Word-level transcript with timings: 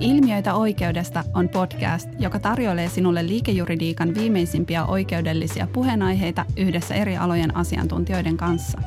Ilmiöitä 0.00 0.54
oikeudesta 0.54 1.24
on 1.34 1.48
podcast, 1.48 2.08
joka 2.18 2.38
tarjoilee 2.38 2.88
sinulle 2.88 3.26
liikejuridiikan 3.26 4.14
viimeisimpiä 4.14 4.84
oikeudellisia 4.84 5.68
puheenaiheita 5.72 6.44
yhdessä 6.56 6.94
eri 6.94 7.16
alojen 7.16 7.56
asiantuntijoiden 7.56 8.36
kanssa. 8.36 8.78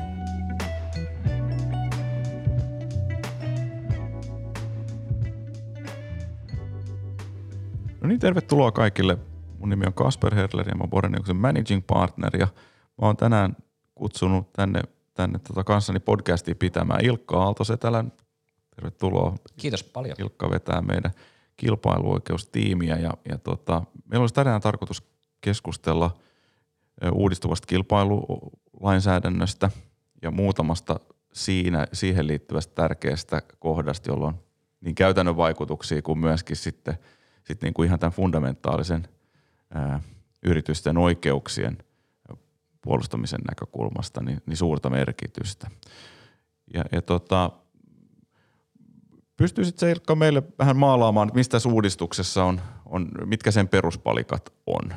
No 8.00 8.08
niin, 8.08 8.20
tervetuloa 8.20 8.72
kaikille. 8.72 9.18
Mun 9.58 9.68
nimi 9.68 9.86
on 9.86 9.94
Kasper 9.94 10.34
Herler 10.34 10.68
ja 10.68 10.74
mä 10.74 10.84
oon 10.92 11.36
managing 11.36 11.82
partner 11.86 12.36
ja 12.36 12.46
mä 13.00 13.06
oon 13.06 13.16
tänään 13.16 13.56
kutsunut 13.94 14.52
tänne, 14.52 14.80
tänne 15.14 15.38
tota 15.38 15.64
kanssani 15.64 16.00
podcastiin 16.00 16.56
pitämään 16.56 17.04
Ilkka 17.04 17.42
Aaltosetälän. 17.42 18.12
Tervetuloa. 18.82 19.34
Kiitos 19.56 19.84
paljon. 19.84 20.16
Ilkka 20.18 20.50
vetää 20.50 20.80
meidän 20.80 21.12
kilpailuoikeustiimiä 21.56 22.96
ja, 22.96 23.10
ja 23.28 23.38
tota, 23.38 23.82
meillä 24.04 24.22
olisi 24.22 24.34
tänään 24.34 24.60
tarkoitus 24.60 25.02
keskustella 25.40 26.16
uudistuvasta 27.12 27.66
kilpailulainsäädännöstä 27.66 29.70
ja 30.22 30.30
muutamasta 30.30 31.00
siinä, 31.32 31.86
siihen 31.92 32.26
liittyvästä 32.26 32.74
tärkeästä 32.74 33.42
kohdasta, 33.58 34.10
jolla 34.10 34.26
on 34.26 34.38
niin 34.80 34.94
käytännön 34.94 35.36
vaikutuksia 35.36 36.02
kuin 36.02 36.18
myöskin 36.18 36.56
sitten, 36.56 36.98
sitten 37.44 37.66
niin 37.66 37.74
kuin 37.74 37.86
ihan 37.86 37.98
tämän 37.98 38.12
fundamentaalisen 38.12 39.08
ää, 39.74 40.00
yritysten 40.42 40.98
oikeuksien 40.98 41.78
puolustamisen 42.80 43.40
näkökulmasta 43.50 44.22
niin, 44.22 44.42
niin 44.46 44.56
suurta 44.56 44.90
merkitystä. 44.90 45.70
Ja, 46.74 46.84
ja 46.92 47.02
tota, 47.02 47.50
Pystyisit 49.36 49.78
se 49.78 49.90
Ilkka 49.90 50.14
meille 50.14 50.42
vähän 50.58 50.76
maalaamaan, 50.76 51.30
mistä 51.34 51.52
tässä 51.52 51.68
uudistuksessa 51.68 52.44
on, 52.44 52.60
on, 52.86 53.08
mitkä 53.24 53.50
sen 53.50 53.68
peruspalikat 53.68 54.52
on? 54.66 54.94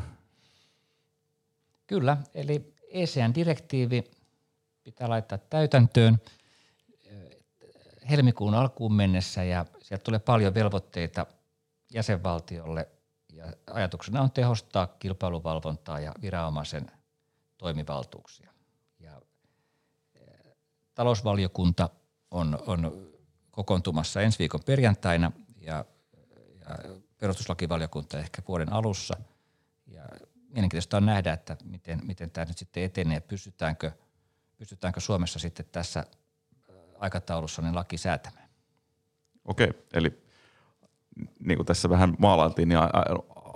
Kyllä, 1.88 2.18
eli 2.34 2.74
ECN-direktiivi 2.92 4.04
pitää 4.84 5.10
laittaa 5.10 5.38
täytäntöön 5.38 6.18
eh, 7.04 7.30
helmikuun 8.10 8.54
alkuun 8.54 8.94
mennessä 8.94 9.44
ja 9.44 9.66
sieltä 9.82 10.04
tulee 10.04 10.20
paljon 10.20 10.54
velvoitteita 10.54 11.26
jäsenvaltiolle 11.94 12.90
ja 13.34 13.46
ajatuksena 13.72 14.22
on 14.22 14.32
tehostaa 14.32 14.88
kilpailuvalvontaa 14.88 16.00
ja 16.00 16.12
viranomaisen 16.22 16.92
toimivaltuuksia. 17.58 18.52
Ja 19.00 19.22
eh, 20.16 20.56
talousvaliokunta 20.96 21.90
on, 22.32 22.60
on 22.68 23.15
kokoontumassa 23.56 24.22
ensi 24.22 24.40
viikon 24.40 24.64
perjantaina 24.66 25.32
ja, 25.62 25.86
ja 26.60 26.78
perustuslakivaliokunta 27.18 28.20
ehkä 28.20 28.42
vuoden 28.48 28.74
alussa. 28.74 29.18
Ja 29.88 30.04
mielenkiintoista 30.50 30.98
on 30.98 31.06
nähdä, 31.06 31.34
että 31.34 31.58
miten, 31.64 32.00
miten 32.04 32.32
tämä 32.32 32.46
nyt 32.46 32.58
sitten 32.58 32.84
etenee, 32.84 33.20
pystytäänkö, 33.20 33.92
pystytäänkö 34.58 35.00
Suomessa 35.00 35.40
sitten 35.40 35.66
tässä 35.72 36.06
aikataulussa 37.00 37.62
niin 37.62 37.76
laki 37.76 37.98
säätämään. 37.98 38.50
Okei, 39.46 39.72
eli 39.94 40.24
niin 41.40 41.58
kuin 41.58 41.66
tässä 41.66 41.90
vähän 41.90 42.16
maalailtiin, 42.20 42.70
niin 42.70 42.80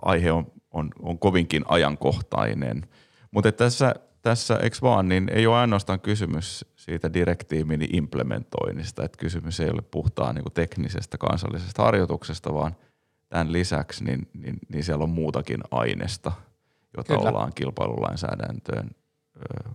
aihe 0.01 0.31
on, 0.31 0.51
on, 0.71 0.89
on 0.99 1.19
kovinkin 1.19 1.63
ajankohtainen. 1.67 2.89
Mutta 3.31 3.51
tässä 3.51 3.95
tässä, 4.21 4.55
eikö 4.55 4.77
vaan, 4.81 5.09
niin 5.09 5.29
ei 5.29 5.47
ole 5.47 5.57
ainoastaan 5.57 5.99
kysymys 5.99 6.65
siitä 6.75 7.13
direktiivin 7.13 7.95
implementoinnista, 7.95 9.03
että 9.03 9.17
kysymys 9.17 9.59
ei 9.59 9.69
ole 9.69 9.81
puhtaan 9.81 10.35
niin 10.35 10.45
teknisestä 10.53 11.17
kansallisesta 11.17 11.83
harjoituksesta, 11.83 12.53
vaan 12.53 12.75
tämän 13.29 13.51
lisäksi 13.51 14.03
niin, 14.03 14.29
niin, 14.33 14.59
niin 14.69 14.83
siellä 14.83 15.03
on 15.03 15.09
muutakin 15.09 15.61
aineesta, 15.71 16.31
jota 16.97 17.15
Kyllä. 17.15 17.29
ollaan 17.29 17.53
kilpailulainsäädäntöön 17.55 18.89
ö, 19.35 19.69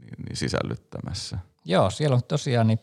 niin, 0.00 0.14
niin 0.26 0.36
sisällyttämässä. 0.36 1.38
Joo, 1.64 1.90
siellä 1.90 2.14
on 2.14 2.22
tosiaan 2.28 2.66
niin 2.66 2.80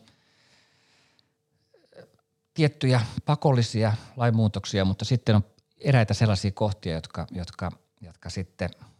tiettyjä 2.54 3.00
pakollisia 3.24 3.92
lainmuutoksia, 4.16 4.84
mutta 4.84 5.04
sitten 5.04 5.36
on 5.36 5.44
eräitä 5.78 6.14
sellaisia 6.14 6.50
kohtia, 6.50 6.94
jotka, 6.94 7.26
jotka, 7.30 7.70
jotka 8.00 8.30
sitten– 8.30 8.70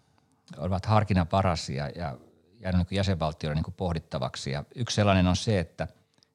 ovat 0.57 0.87
harkinnan 0.87 1.27
varasia 1.33 1.89
ja 1.89 2.19
jäänyt 2.63 2.91
niin 2.91 2.97
jäsenvaltioiden 2.97 3.63
niin 3.63 3.75
pohdittavaksi. 3.77 4.51
Ja 4.51 4.65
yksi 4.75 4.95
sellainen 4.95 5.27
on 5.27 5.37
se, 5.37 5.59
että, 5.59 5.85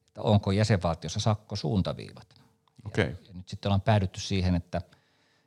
että 0.07 0.21
onko 0.21 0.51
jäsenvaltiossa 0.51 1.19
sakkosuuntaviivat. 1.19 2.27
Okay. 2.85 3.05
Ja, 3.05 3.11
ja 3.27 3.33
nyt 3.33 3.49
sitten 3.49 3.69
ollaan 3.69 3.81
päädytty 3.81 4.19
siihen, 4.19 4.55
että 4.55 4.81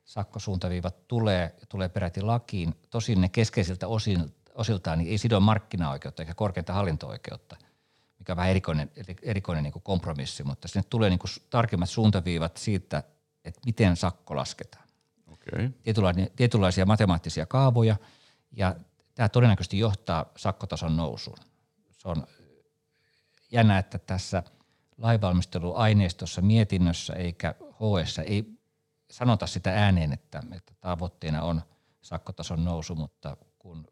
sakkosuuntaviivat 0.04 1.08
tulee, 1.08 1.54
tulee 1.68 1.88
peräti 1.88 2.22
lakiin. 2.22 2.74
Tosin 2.90 3.20
ne 3.20 3.28
keskeisiltä 3.28 3.88
osin, 3.88 4.34
osiltaan 4.54 4.98
niin 4.98 5.10
ei 5.10 5.18
sido 5.18 5.40
markkinaoikeutta 5.40 6.22
eikä 6.22 6.34
korkeinta 6.34 6.72
hallinto-oikeutta, 6.72 7.56
mikä 8.18 8.32
on 8.32 8.36
vähän 8.36 8.50
erikoinen, 8.50 8.90
erikoinen 9.22 9.62
niin 9.64 9.82
kompromissi, 9.82 10.44
mutta 10.44 10.68
sinne 10.68 10.86
tulee 10.90 11.10
niin 11.10 11.20
tarkemmat 11.50 11.90
suuntaviivat 11.90 12.56
siitä, 12.56 13.02
että 13.44 13.60
miten 13.66 13.96
sakko 13.96 14.36
lasketaan. 14.36 14.84
Okay. 15.32 15.70
Tietynlaisia, 15.82 16.26
tietynlaisia 16.36 16.86
matemaattisia 16.86 17.46
kaavoja– 17.46 17.96
ja 18.52 18.76
tämä 19.14 19.28
todennäköisesti 19.28 19.78
johtaa 19.78 20.26
sakkotason 20.36 20.96
nousuun. 20.96 21.38
Se 21.98 22.08
on 22.08 22.26
jännä, 23.52 23.78
että 23.78 23.98
tässä 23.98 24.42
lainvalmisteluaineistossa, 24.98 26.42
mietinnössä 26.42 27.12
eikä 27.12 27.54
HS 27.60 28.18
ei 28.18 28.60
sanota 29.10 29.46
sitä 29.46 29.74
ääneen, 29.74 30.12
että, 30.12 30.42
että 30.52 30.74
tavoitteena 30.80 31.42
on 31.42 31.62
sakkotason 32.02 32.64
nousu, 32.64 32.94
mutta 32.94 33.36
kun 33.58 33.86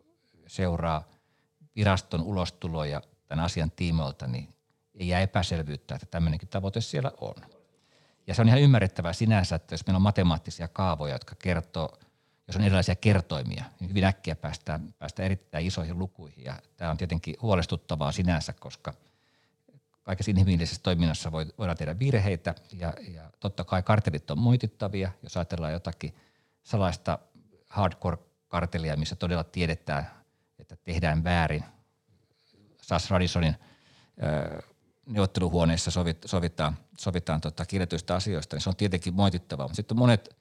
seuraa 0.46 1.04
viraston 1.76 2.22
ulostuloja 2.22 3.02
tämän 3.26 3.44
asian 3.44 3.70
tiimoilta, 3.70 4.26
niin 4.26 4.54
ei 4.94 5.08
jää 5.08 5.20
epäselvyyttä, 5.20 5.94
että 5.94 6.06
tämmöinenkin 6.06 6.48
tavoite 6.48 6.80
siellä 6.80 7.12
on. 7.20 7.34
Ja 8.26 8.34
se 8.34 8.42
on 8.42 8.48
ihan 8.48 8.60
ymmärrettävää 8.60 9.12
sinänsä, 9.12 9.56
että 9.56 9.74
jos 9.74 9.86
meillä 9.86 9.96
on 9.96 10.02
matemaattisia 10.02 10.68
kaavoja, 10.68 11.14
jotka 11.14 11.34
kertoo 11.34 11.98
jos 12.48 12.56
on 12.56 12.62
erilaisia 12.62 12.96
kertoimia, 12.96 13.64
niin 13.80 13.90
hyvin 13.90 14.04
äkkiä 14.04 14.36
päästään, 14.36 14.94
päästään 14.98 15.26
erittäin 15.26 15.66
isoihin 15.66 15.98
lukuihin. 15.98 16.44
Ja 16.44 16.58
tämä 16.76 16.90
on 16.90 16.96
tietenkin 16.96 17.36
huolestuttavaa 17.42 18.12
sinänsä, 18.12 18.52
koska 18.52 18.94
kaikessa 20.02 20.30
inhimillisessä 20.30 20.82
toiminnassa 20.82 21.32
voidaan 21.32 21.76
tehdä 21.76 21.98
virheitä 21.98 22.54
ja, 22.72 22.94
ja 23.08 23.30
totta 23.40 23.64
kai 23.64 23.82
kartelit 23.82 24.30
on 24.30 24.38
moitittavia, 24.38 25.12
jos 25.22 25.36
ajatellaan 25.36 25.72
jotakin 25.72 26.14
salaista 26.62 27.18
hardcore-kartelia, 27.68 28.96
missä 28.96 29.16
todella 29.16 29.44
tiedetään, 29.44 30.10
että 30.58 30.76
tehdään 30.76 31.24
väärin. 31.24 31.64
Sas 32.82 33.10
Radisonin 33.10 33.54
neuvotteluhuoneessa 35.06 35.90
sovit, 35.90 36.18
sovitaan, 36.24 36.78
sovitaan 36.98 37.40
tota 37.40 37.66
kirjoituista 37.66 38.16
asioista, 38.16 38.56
niin 38.56 38.62
se 38.62 38.68
on 38.68 38.76
tietenkin 38.76 39.14
moitittavaa. 39.14 39.66
Mutta 39.66 39.76
sitten 39.76 39.98
monet 39.98 40.36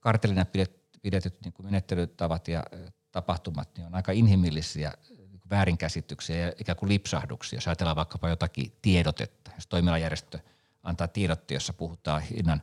kartelina 0.00 0.44
pidet, 0.44 0.77
pidetyt 1.02 1.40
niin 1.40 1.52
kuin 1.52 1.66
menettelytavat 1.66 2.48
ja 2.48 2.64
tapahtumat 3.12 3.68
niin 3.76 3.86
on 3.86 3.94
aika 3.94 4.12
inhimillisiä 4.12 4.92
niin 5.08 5.40
väärinkäsityksiä 5.50 6.36
ja 6.36 6.52
ikään 6.60 6.76
kuin 6.76 6.88
lipsahduksia. 6.88 7.56
Jos 7.56 7.68
ajatellaan 7.68 7.96
vaikkapa 7.96 8.28
jotakin 8.28 8.72
tiedotetta, 8.82 9.50
jos 9.54 9.66
toimialajärjestö 9.66 10.38
antaa 10.82 11.08
tiedotte, 11.08 11.54
jossa 11.54 11.72
puhutaan 11.72 12.22
hinnan 12.22 12.62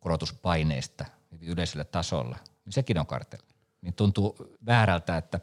korotuspaineista 0.00 1.04
yleisellä 1.40 1.84
tasolla, 1.84 2.38
niin 2.64 2.72
sekin 2.72 2.98
on 2.98 3.06
kartelli. 3.06 3.48
Niin 3.82 3.94
tuntuu 3.94 4.36
väärältä, 4.66 5.16
että, 5.16 5.40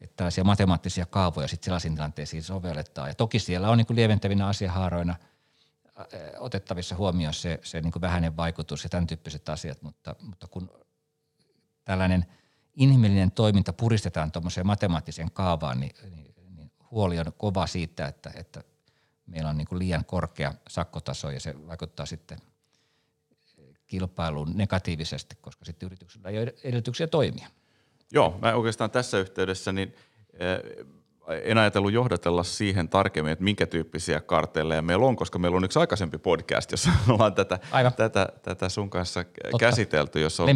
että 0.00 0.16
tällaisia 0.16 0.44
matemaattisia 0.44 1.06
kaavoja 1.06 1.48
sitten 1.48 1.64
sellaisiin 1.64 1.94
tilanteisiin 1.94 2.42
sovelletaan. 2.42 3.08
Ja 3.08 3.14
toki 3.14 3.38
siellä 3.38 3.70
on 3.70 3.78
niin 3.78 3.86
kuin 3.86 3.96
lieventävinä 3.96 4.46
asiahaaroina 4.46 5.16
otettavissa 6.38 6.96
huomioon 6.96 7.34
se, 7.34 7.60
se 7.62 7.80
niin 7.80 7.92
kuin 7.92 8.00
vähäinen 8.00 8.36
vaikutus 8.36 8.84
ja 8.84 8.90
tämän 8.90 9.06
tyyppiset 9.06 9.48
asiat, 9.48 9.82
mutta, 9.82 10.16
mutta 10.20 10.46
kun 10.46 10.70
tällainen 11.84 12.26
inhimillinen 12.74 13.30
toiminta 13.30 13.72
puristetaan 13.72 14.32
tuommoiseen 14.32 14.66
matemaattiseen 14.66 15.32
kaavaan, 15.32 15.80
niin, 15.80 15.92
niin, 16.10 16.34
niin 16.56 16.72
huoli 16.90 17.18
on 17.18 17.32
kova 17.36 17.66
siitä, 17.66 18.06
että, 18.06 18.32
että 18.34 18.62
meillä 19.26 19.50
on 19.50 19.56
niin 19.56 19.68
kuin 19.68 19.78
liian 19.78 20.04
korkea 20.04 20.54
sakkotaso 20.68 21.30
ja 21.30 21.40
se 21.40 21.66
vaikuttaa 21.66 22.06
sitten 22.06 22.38
kilpailuun 23.86 24.52
negatiivisesti, 24.56 25.36
koska 25.40 25.64
sitten 25.64 25.86
yrityksellä 25.86 26.28
ei 26.28 26.38
ole 26.38 26.54
edellytyksiä 26.64 27.06
toimia. 27.06 27.48
Joo, 28.12 28.38
mä 28.42 28.54
oikeastaan 28.54 28.90
tässä 28.90 29.18
yhteydessä 29.18 29.72
niin 29.72 29.94
en 31.42 31.58
ajatellut 31.58 31.92
johdatella 31.92 32.42
siihen 32.42 32.88
tarkemmin, 32.88 33.32
että 33.32 33.44
minkä 33.44 33.66
tyyppisiä 33.66 34.20
kartelleja 34.20 34.82
meillä 34.82 35.06
on, 35.06 35.16
koska 35.16 35.38
meillä 35.38 35.56
on 35.56 35.64
yksi 35.64 35.78
aikaisempi 35.78 36.18
podcast, 36.18 36.70
jossa 36.70 36.90
ollaan 37.08 37.34
tätä, 37.34 37.58
tätä, 37.96 38.28
tätä 38.42 38.68
sun 38.68 38.90
kanssa 38.90 39.24
Totta. 39.24 39.58
käsitelty, 39.58 40.20
jossa 40.20 40.42
on, 40.42 40.48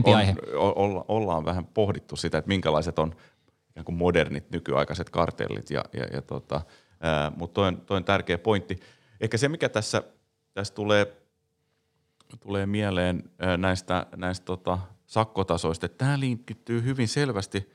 on, 0.56 0.72
olla, 0.76 1.04
ollaan 1.08 1.44
vähän 1.44 1.66
pohdittu 1.66 2.16
sitä, 2.16 2.38
että 2.38 2.48
minkälaiset 2.48 2.98
on 2.98 3.14
ikään 3.70 3.84
kuin 3.84 3.96
modernit 3.96 4.50
nykyaikaiset 4.50 5.10
kartellit, 5.10 5.70
ja, 5.70 5.84
ja, 5.92 6.04
ja 6.12 6.22
tota, 6.22 6.60
mutta 7.36 7.54
toi 7.54 7.68
on, 7.68 7.80
toi 7.80 7.96
on 7.96 8.04
tärkeä 8.04 8.38
pointti. 8.38 8.80
Ehkä 9.20 9.36
se, 9.36 9.48
mikä 9.48 9.68
tässä, 9.68 10.02
tässä 10.54 10.74
tulee 10.74 11.16
tulee 12.40 12.66
mieleen 12.66 13.30
näistä, 13.56 14.06
näistä 14.16 14.44
tota, 14.44 14.78
sakkotasoista, 15.06 15.86
että 15.86 15.98
tämä 15.98 16.20
linkittyy 16.20 16.84
hyvin 16.84 17.08
selvästi 17.08 17.72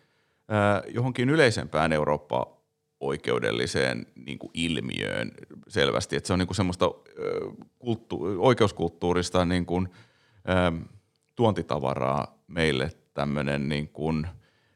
johonkin 0.94 1.30
yleisempään 1.30 1.94
Eurooppaan 1.94 2.61
oikeudelliseen 3.02 4.06
niin 4.26 4.40
kuin 4.40 4.52
ilmiöön 4.54 5.32
selvästi, 5.68 6.16
että 6.16 6.28
se 6.28 6.34
on 6.34 6.40
niin 6.40 6.48
kuin 6.48 6.56
semmoista 6.56 6.92
kulttu- 7.80 8.36
oikeuskulttuurista 8.38 9.46
niin 9.46 9.66
kuin, 9.66 9.90
tuontitavaraa 11.36 12.44
meille 12.48 12.90
tämmöinen 13.14 13.70
niin 13.70 13.90
kuin 13.90 14.28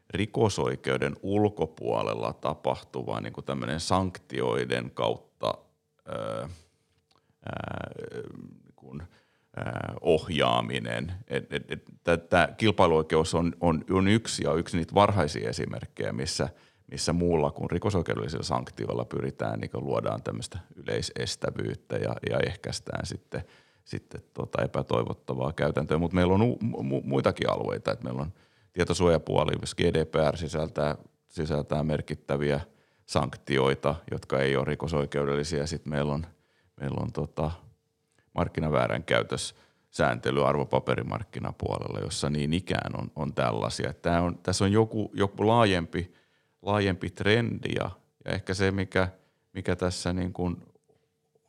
rikosoikeuden 0.10 1.16
ulkopuolella 1.22 2.34
tapahtuva 2.34 3.22
niin 3.22 3.34
kuin 3.34 3.46
tämmöinen 3.46 3.80
sanktioiden 3.80 4.92
kautta 4.92 5.54
ä, 6.08 6.14
ä, 6.42 6.50
niin 8.64 8.74
kuin, 8.76 9.04
ohjaaminen. 10.02 11.14
Tämä 12.30 12.48
kilpailuoikeus 12.58 13.36
on, 13.36 13.56
on, 13.60 13.86
on 13.92 14.08
yksi 14.08 14.44
ja 14.44 14.54
yksi 14.54 14.78
niitä 14.78 14.94
varhaisia 14.94 15.50
esimerkkejä, 15.50 16.14
missä, 16.14 16.50
missä 16.88 17.14
muulla 17.14 17.52
kuin 17.52 17.72
rikosoikeudellisilla 17.72 18.44
sanktioilla 18.44 19.06
pyritään 19.06 19.60
niin 19.60 19.72
luodaan 19.74 20.24
tämmöistä 20.24 20.60
yleisestävyyttä 20.76 21.96
ja, 21.96 22.16
ja 22.30 22.40
ehkäistään 22.48 23.06
sitten, 23.06 23.44
sitten 23.84 24.22
tota 24.34 24.64
epätoivottavaa 24.64 25.54
käytäntöä. 25.54 25.98
Mutta 25.98 26.16
meillä 26.16 26.34
on 26.34 26.42
u, 26.42 26.58
mu, 26.62 27.02
muitakin 27.02 27.50
alueita, 27.50 27.92
että 27.92 28.04
meillä 28.04 28.22
on 28.22 28.34
tietosuojapuoli, 28.74 29.52
jos 29.62 29.76
GDPR 29.76 30.38
sisältää, 30.38 30.96
sisältää 31.28 31.84
merkittäviä 31.84 32.60
sanktioita, 33.06 33.96
jotka 34.12 34.40
ei 34.40 34.56
ole 34.56 34.66
rikosoikeudellisia. 34.66 35.68
Sitten 35.68 35.90
meillä 35.90 36.14
on, 36.14 36.26
meillä 36.80 36.98
on 37.02 37.12
tota, 37.12 37.52
markkinaväärän 38.34 39.04
käytös 39.04 39.56
sääntely 39.90 40.48
arvopaperimarkkinapuolella, 40.48 42.00
jossa 42.00 42.30
niin 42.30 42.54
ikään 42.54 43.00
on, 43.00 43.12
on 43.16 43.34
tällaisia. 43.34 43.94
Tämä 43.94 44.22
on, 44.22 44.38
tässä 44.44 44.66
on 44.66 44.72
joku, 44.72 45.12
joku 45.14 45.48
laajempi, 45.48 46.14
laajempi 46.66 47.10
trendi 47.10 47.70
ja, 47.76 47.90
ja 48.26 48.32
ehkä 48.32 48.54
se, 48.54 48.72
mikä, 48.72 49.08
mikä 49.54 49.76
tässä 49.76 50.14
niin 50.14 50.34
kuin 50.34 50.58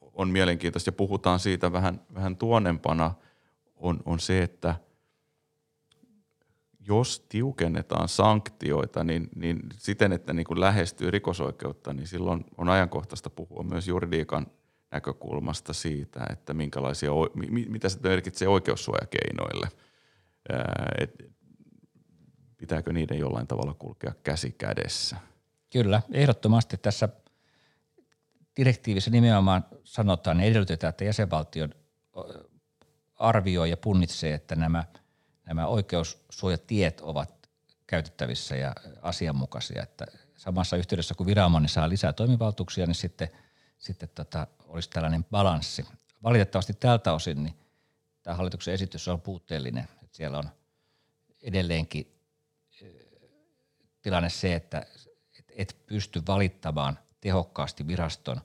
on 0.01 0.29
mielenkiintoista 0.29 0.89
ja 0.89 0.93
puhutaan 0.93 1.39
siitä 1.39 1.73
vähän, 1.73 2.01
vähän 2.15 2.37
tuonempana, 2.37 3.15
on, 3.77 4.01
on 4.05 4.21
se, 4.21 4.43
että 4.43 4.75
jos 6.89 7.27
tiukennetaan 7.29 8.09
sanktioita 8.09 9.05
niin, 9.05 9.29
niin 9.35 9.61
siten, 9.73 10.13
että 10.13 10.33
niin 10.33 10.47
kuin 10.47 10.61
lähestyy 10.61 11.11
rikosoikeutta, 11.11 11.93
niin 11.93 12.07
silloin 12.07 12.45
on 12.57 12.69
ajankohtaista 12.69 13.31
puhua 13.31 13.63
myös 13.63 13.89
juridiikan– 13.89 14.47
näkökulmasta 14.91 15.73
siitä, 15.73 16.27
että 16.31 16.55
minkälaisia, 16.55 17.11
mitä 17.69 17.89
se 17.89 17.99
merkitsee 18.03 18.49
oikeussuojakeinoille. 18.49 19.69
Et 21.01 21.36
pitääkö 22.57 22.93
niiden 22.93 23.19
jollain 23.19 23.47
tavalla 23.47 23.75
kulkea 23.75 24.13
käsi 24.23 24.53
kädessä? 24.59 25.17
Kyllä, 25.73 26.03
ehdottomasti 26.13 26.77
tässä 26.77 27.09
direktiivissä 28.57 29.11
nimenomaan 29.11 29.65
sanotaan, 29.85 30.41
edellytetään, 30.41 30.89
että 30.89 31.05
jäsenvaltio 31.05 31.69
arvioi 33.15 33.71
ja 33.71 33.77
punnitsee, 33.77 34.35
että 34.35 34.57
nämä, 34.57 34.85
nämä 35.47 35.67
oikeussuojatiet 35.67 37.01
ovat 37.01 37.49
käytettävissä 37.87 38.57
ja 38.57 38.73
asianmukaisia. 39.03 39.83
Että 39.83 40.07
samassa 40.37 40.77
yhteydessä, 40.77 41.15
kun 41.15 41.27
viranomainen 41.27 41.69
saa 41.69 41.89
lisää 41.89 42.13
toimivaltuuksia, 42.13 42.87
niin 42.87 42.95
sitten, 42.95 43.29
sitten 43.79 44.09
tota, 44.15 44.47
olisi 44.67 44.91
tällainen 44.91 45.25
balanssi. 45.25 45.87
Valitettavasti 46.23 46.75
tältä 46.75 47.13
osin 47.13 47.45
niin 47.45 47.55
tämä 48.23 48.37
hallituksen 48.37 48.75
esitys 48.75 49.09
on 49.09 49.21
puutteellinen. 49.21 49.85
Että 49.85 50.17
siellä 50.17 50.39
on 50.39 50.49
edelleenkin 51.43 52.16
tilanne 54.07 54.31
se, 54.31 54.55
että 54.55 54.87
et 55.57 55.77
pysty 55.87 56.23
valittamaan 56.27 56.99
tehokkaasti 57.21 57.87
viraston 57.87 58.41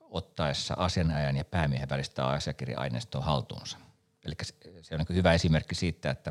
ottaessa 0.00 0.74
asianajan 0.78 1.36
ja 1.36 1.44
päämiehen 1.44 1.88
välistä 1.88 2.26
asiakirja-aineistoa 2.26 3.20
haltuunsa. 3.20 3.78
Eli 4.24 4.34
se 4.82 4.94
on 4.94 4.98
niin 4.98 5.16
hyvä 5.16 5.32
esimerkki 5.32 5.74
siitä, 5.74 6.10
että, 6.10 6.30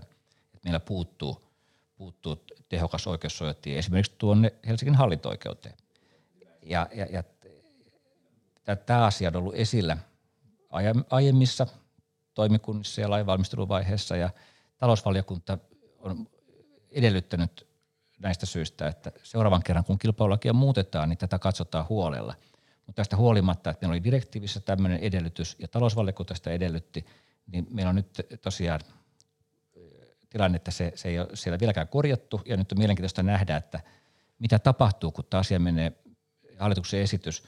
että 0.54 0.60
meillä 0.64 0.80
puuttuu, 0.80 1.48
puuttuu 1.96 2.44
tehokas 2.70 3.08
oikeussuojatie 3.08 3.80
esimerkiksi 3.80 4.16
tuonne 4.18 4.54
Helsingin 4.68 4.96
hallinto-oikeuteen. 4.96 5.76
Ja, 6.62 6.88
ja, 6.94 7.06
ja 7.06 7.24
tämä 8.76 9.06
asia 9.06 9.30
on 9.30 9.36
ollut 9.36 9.56
esillä 9.56 9.98
aiemmissa 11.10 11.68
toimikunnissa 12.34 13.02
ja 13.02 13.10
lainvalmisteluvaiheessa 13.10 14.16
ja 14.16 14.30
talousvaliokunta 14.78 15.58
on 16.00 16.28
edellyttänyt 16.92 17.67
näistä 18.20 18.46
syistä, 18.46 18.88
että 18.88 19.12
seuraavan 19.24 19.64
kerran 19.64 19.86
kun 19.86 20.00
kilpailulakia 20.00 20.54
muutetaan, 20.54 21.10
niin 21.10 21.18
tätä 21.18 21.40
katsotaan 21.40 21.86
huolella. 21.90 22.36
Mutta 22.86 23.00
tästä 23.00 23.18
huolimatta, 23.18 23.70
että 23.70 23.86
meillä 23.86 23.94
oli 23.94 24.04
direktiivissä 24.04 24.60
tämmöinen 24.60 25.00
edellytys 25.00 25.56
ja 25.60 25.68
talousvaliokunta 25.68 26.36
sitä 26.36 26.52
edellytti, 26.52 27.06
niin 27.52 27.68
meillä 27.70 27.90
on 27.90 27.96
nyt 27.96 28.22
tosiaan 28.42 28.80
tilanne, 30.30 30.56
että 30.56 30.72
se, 30.72 30.92
se 30.96 31.10
ei 31.10 31.20
ole 31.20 31.28
siellä 31.34 31.60
vieläkään 31.60 31.88
korjattu 31.88 32.42
ja 32.46 32.58
nyt 32.58 32.72
on 32.72 32.78
mielenkiintoista 32.78 33.24
nähdä, 33.24 33.58
että 33.58 33.80
mitä 34.40 34.60
tapahtuu, 34.60 35.12
kun 35.12 35.26
tämä 35.30 35.40
asia 35.40 35.60
menee 35.60 35.92
hallituksen 36.60 37.00
esitys– 37.00 37.44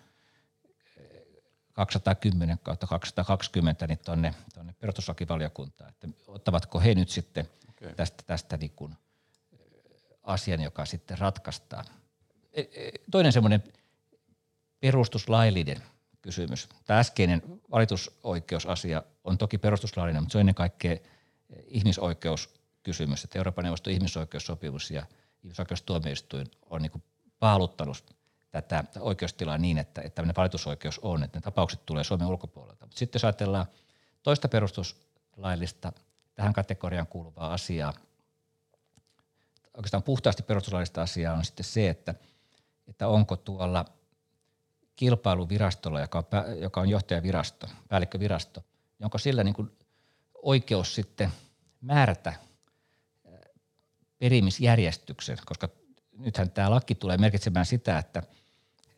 210 1.79 2.59
kautta 2.63 2.87
220 2.87 3.87
niin 3.87 3.99
tuonne, 4.05 4.33
tuonne 4.53 4.73
perustuslakivaliokuntaan, 4.79 5.89
että 5.89 6.07
ottavatko 6.27 6.79
he 6.79 6.95
nyt 6.95 7.09
sitten 7.09 7.49
okay. 7.69 7.93
tästä, 7.95 8.23
tästä 8.27 8.57
niin 8.57 8.71
kuin 8.75 8.95
asian, 10.29 10.61
joka 10.61 10.85
sitten 10.85 11.17
ratkaistaan. 11.17 11.85
E, 12.53 12.61
e, 12.61 12.91
toinen 13.11 13.33
semmoinen 13.33 13.63
perustuslaillinen 14.79 15.83
kysymys. 16.21 16.69
Tämä 16.85 16.99
äskeinen 16.99 17.41
valitusoikeusasia 17.71 19.03
on 19.23 19.37
toki 19.37 19.57
perustuslaillinen, 19.57 20.23
mutta 20.23 20.31
se 20.31 20.37
on 20.37 20.39
ennen 20.39 20.55
kaikkea 20.55 20.97
ihmisoikeuskysymys. 21.67 23.23
Että 23.23 23.39
Euroopan 23.39 23.63
neuvoston 23.63 23.93
ihmisoikeussopimus 23.93 24.91
ja 24.91 25.05
ihmisoikeustuomioistuin 25.43 26.51
on 26.69 26.81
niin 26.81 27.03
paaluttanut 27.39 28.15
tätä 28.51 28.83
oikeustilaa 28.99 29.57
niin, 29.57 29.77
että, 29.77 30.01
että 30.01 30.15
tämmöinen 30.15 30.35
valitusoikeus 30.35 30.99
on, 30.99 31.23
että 31.23 31.37
ne 31.37 31.41
tapaukset 31.41 31.85
tulee 31.85 32.03
Suomen 32.03 32.27
ulkopuolelta. 32.27 32.85
Mutta 32.85 32.99
sitten 32.99 33.19
jos 33.19 33.25
ajatellaan 33.25 33.65
toista 34.23 34.47
perustuslaillista 34.47 35.93
tähän 36.35 36.53
kategoriaan 36.53 37.07
kuuluvaa 37.07 37.53
asiaa, 37.53 37.93
oikeastaan 39.79 40.03
puhtaasti 40.03 40.43
perustuslaillista 40.43 41.01
asiaa 41.01 41.35
on 41.35 41.45
sitten 41.45 41.63
se, 41.63 41.89
että, 41.89 42.15
että 42.87 43.07
onko 43.07 43.35
tuolla 43.35 43.85
kilpailuvirastolla, 44.95 46.01
joka 46.01 46.17
on, 46.17 46.61
joka 46.61 46.81
on 46.81 46.89
johtajavirasto, 46.89 47.67
päällikkövirasto, 47.87 48.63
onko 49.01 49.17
sillä 49.17 49.43
niin 49.43 49.53
kuin 49.53 49.71
oikeus 50.43 50.95
sitten 50.95 51.29
määrätä 51.81 52.33
perimisjärjestyksen, 54.17 55.37
koska 55.45 55.69
nythän 56.17 56.51
tämä 56.51 56.71
laki 56.71 56.95
tulee 56.95 57.17
merkitsemään 57.17 57.65
sitä, 57.65 57.97
että– 57.97 58.23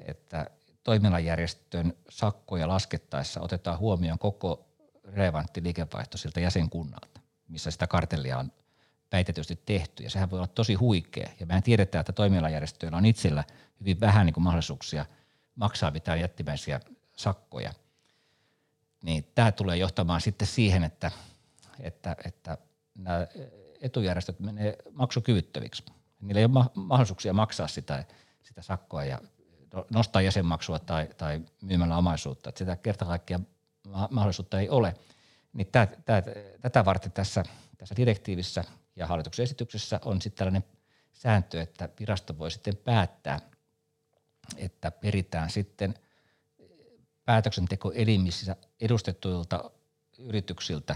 että 0.08 0.50
toimialajärjestön 0.84 1.94
sakkoja 2.10 2.68
laskettaessa 2.68 3.42
otetaan 3.42 3.80
huomioon 3.80 4.20
koko 4.20 4.68
relevantti 5.04 5.64
liikevaihto 5.64 6.18
siltä 6.18 6.40
jäsenkunnalta, 6.40 7.22
missä 7.48 7.72
sitä 7.72 7.88
kartellia 7.88 8.38
on 8.38 8.52
väitetysti 9.12 9.60
tehty. 9.66 10.04
Ja 10.04 10.10
sehän 10.10 10.32
voi 10.32 10.40
olla 10.40 10.48
tosi 10.48 10.74
huikea. 10.74 11.30
Ja 11.40 11.46
mehän 11.46 11.64
tiedetään, 11.64 12.00
että 12.00 12.14
toimialajärjestöillä 12.14 12.98
on 12.98 13.06
itsellä 13.06 13.44
hyvin 13.80 14.00
vähän 14.00 14.26
niin 14.26 14.34
kuin 14.34 14.44
mahdollisuuksia 14.44 15.06
maksaa 15.56 15.92
mitään 15.92 16.20
jättimäisiä 16.20 16.80
sakkoja. 17.18 17.74
Niin 19.04 19.28
tämä 19.36 19.52
tulee 19.52 19.78
johtamaan 19.78 20.22
sitten 20.22 20.48
siihen, 20.48 20.84
että, 20.84 21.12
että, 21.80 22.16
että 22.26 22.58
nämä 22.96 23.28
etujärjestöt 23.82 24.40
menee 24.40 24.76
maksukyvyttäviksi. 24.92 25.84
Niillä 26.22 26.40
ei 26.40 26.46
ole 26.46 26.66
mahdollisuuksia 26.74 27.34
maksaa 27.34 27.68
sitä, 27.68 28.06
sitä 28.44 28.62
sakkoa 28.62 29.06
ja 29.06 29.20
nostaa 29.90 30.22
jäsenmaksua 30.22 30.80
tai, 30.80 31.08
tai 31.18 31.42
myymällä 31.62 31.98
omaisuutta. 31.98 32.50
Että 32.50 32.60
sitä 32.60 32.76
kerta 32.76 33.06
kaikkiaan 33.06 33.48
mahdollisuutta 34.10 34.60
ei 34.60 34.70
ole. 34.70 34.96
Niin 35.54 35.68
tää, 35.72 35.88
tää, 36.06 36.24
tätä 36.62 36.86
varten 36.86 37.12
tässä, 37.12 37.44
tässä 37.78 37.96
direktiivissä 37.96 38.64
ja 38.96 39.08
hallituksen 39.08 39.44
esityksessä 39.44 40.00
on 40.06 40.22
sitten 40.22 40.38
tällainen 40.38 40.64
sääntö, 41.14 41.62
että 41.62 41.90
virasto 42.00 42.38
voi 42.38 42.52
sitten 42.52 42.78
päättää, 42.78 43.40
että 44.58 44.92
peritään 44.92 45.50
sitten 45.50 45.94
päätöksentekoelimissä 47.26 48.56
edustettuilta 48.82 49.72
yrityksiltä 50.20 50.96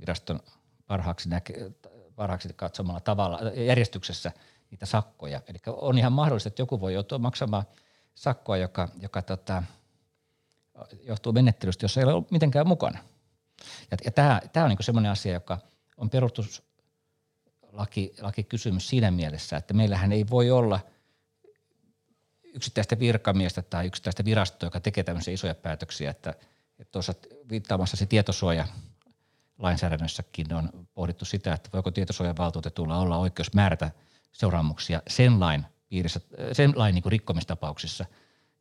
viraston 0.00 0.40
parhaaksi, 0.86 1.28
näke, 1.28 1.70
parhaaksi 2.14 2.48
katsomalla 2.56 3.00
tavalla 3.00 3.40
järjestyksessä 3.50 4.32
niitä 4.70 4.86
sakkoja. 4.86 5.40
Eli 5.46 5.58
on 5.66 5.98
ihan 5.98 6.12
mahdollista, 6.12 6.48
että 6.48 6.62
joku 6.62 6.80
voi 6.80 6.94
joutua 6.94 7.18
maksamaan– 7.18 7.64
sakkoa, 8.20 8.56
joka, 8.56 8.88
joka 9.00 9.22
tota, 9.22 9.62
johtuu 11.02 11.32
menettelystä, 11.32 11.84
jossa 11.84 12.00
ei 12.00 12.06
ole 12.06 12.24
mitenkään 12.30 12.68
mukana. 12.68 12.98
Ja, 13.90 13.96
ja 14.04 14.10
tämä, 14.10 14.40
tämä 14.52 14.64
on 14.64 14.70
niin 14.70 14.84
semmoinen 14.84 15.12
asia, 15.12 15.32
joka 15.32 15.58
on 15.96 16.10
perustuslaki 16.10 16.69
laki 18.20 18.44
kysymys 18.48 18.88
siinä 18.88 19.10
mielessä, 19.10 19.56
että 19.56 19.74
meillähän 19.74 20.12
ei 20.12 20.26
voi 20.30 20.50
olla 20.50 20.80
yksittäistä 22.54 22.98
virkamiestä 22.98 23.62
tai 23.62 23.86
yksittäistä 23.86 24.24
virastoa, 24.24 24.66
joka 24.66 24.80
tekee 24.80 25.04
tämmöisiä 25.04 25.34
isoja 25.34 25.54
päätöksiä, 25.54 26.10
että, 26.10 26.30
että 26.78 26.92
tuossa 26.92 27.14
viittaamassa 27.50 27.96
se 27.96 28.06
tietosuoja 28.06 28.66
lainsäädännössäkin 29.58 30.54
on 30.54 30.86
pohdittu 30.94 31.24
sitä, 31.24 31.52
että 31.52 31.70
voiko 31.72 31.90
tietosuojavaltuutetulla 31.90 32.98
olla 32.98 33.18
oikeus 33.18 33.54
määrätä 33.54 33.90
seuraamuksia 34.32 35.02
sen 35.08 35.40
lain 35.40 35.66
piirissä, 35.88 36.20
sen 36.52 36.72
lain 36.76 36.94
niin 36.94 37.04
rikkomistapauksissa. 37.06 38.04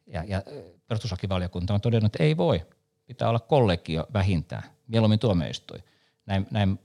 Ja, 0.07 0.23
ja 0.23 0.43
perustuslakivaliokunta 0.87 1.73
on 1.73 1.81
todennut, 1.81 2.15
että 2.15 2.23
ei 2.23 2.37
voi, 2.37 2.65
pitää 3.05 3.29
olla 3.29 3.39
kollegio 3.39 4.07
vähintään, 4.13 4.63
mieluummin 4.87 5.19
tuomioistuin. 5.19 5.83
Näin, 6.25 6.47
näin 6.51 6.79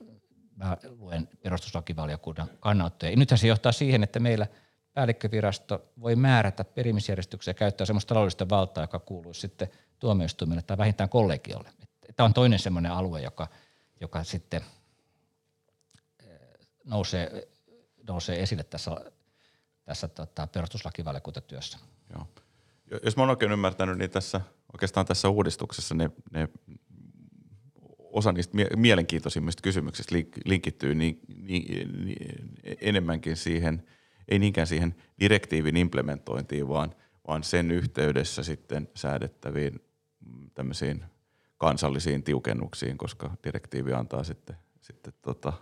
mä 0.56 0.76
luen 0.98 1.28
perustuslakivaliokunnan 1.42 2.50
kannanottoja. 2.60 3.10
Ja 3.10 3.16
nythän 3.16 3.38
se 3.38 3.46
johtaa 3.46 3.72
siihen, 3.72 4.02
että 4.02 4.20
meillä 4.20 4.46
päällikkövirasto 4.94 5.92
voi 6.00 6.16
määrätä 6.16 6.64
perimisjärjestyksiä 6.64 7.50
ja 7.50 7.54
käyttää 7.54 7.86
sellaista 7.86 8.08
taloudellista 8.08 8.48
valtaa, 8.48 8.84
joka 8.84 8.98
kuuluu 8.98 9.34
sitten 9.34 9.68
tuomioistuimelle 9.98 10.62
tai 10.62 10.78
vähintään 10.78 11.08
kollegiolle. 11.08 11.70
Tämä 12.16 12.24
on 12.24 12.34
toinen 12.34 12.58
sellainen 12.58 12.92
alue, 12.92 13.22
joka, 13.22 13.48
joka 14.00 14.24
sitten 14.24 14.60
nousee, 16.84 17.48
nousee 18.08 18.42
esille 18.42 18.64
tässä, 18.64 18.90
tässä 19.84 20.08
tota, 20.08 20.46
perustuslakivaliokuntatyössä. 20.46 21.78
Joo. 22.12 22.28
Jos 23.02 23.16
mä 23.16 23.22
oon 23.22 23.30
oikein 23.30 23.52
ymmärtänyt, 23.52 23.98
niin 23.98 24.10
tässä, 24.10 24.40
oikeastaan 24.72 25.06
tässä 25.06 25.28
uudistuksessa 25.28 25.94
ne, 25.94 26.10
ne 26.30 26.48
osa 28.14 28.32
niistä 28.32 28.58
mielenkiintoisimmista 28.76 29.62
kysymyksistä 29.62 30.14
linkittyy 30.44 30.94
niin, 30.94 31.20
niin, 31.42 32.04
niin, 32.04 32.16
enemmänkin 32.80 33.36
siihen, 33.36 33.82
ei 34.28 34.38
niinkään 34.38 34.66
siihen 34.66 34.94
direktiivin 35.20 35.76
implementointiin, 35.76 36.68
vaan, 36.68 36.94
vaan 37.28 37.42
sen 37.42 37.70
yhteydessä 37.70 38.42
sitten 38.42 38.88
säädettäviin 38.94 39.80
tämmöisiin 40.54 41.04
kansallisiin 41.58 42.22
tiukennuksiin, 42.22 42.98
koska 42.98 43.30
direktiivi 43.44 43.92
antaa 43.92 44.24
sitten, 44.24 44.56
sitten 44.80 45.12
tota, 45.22 45.52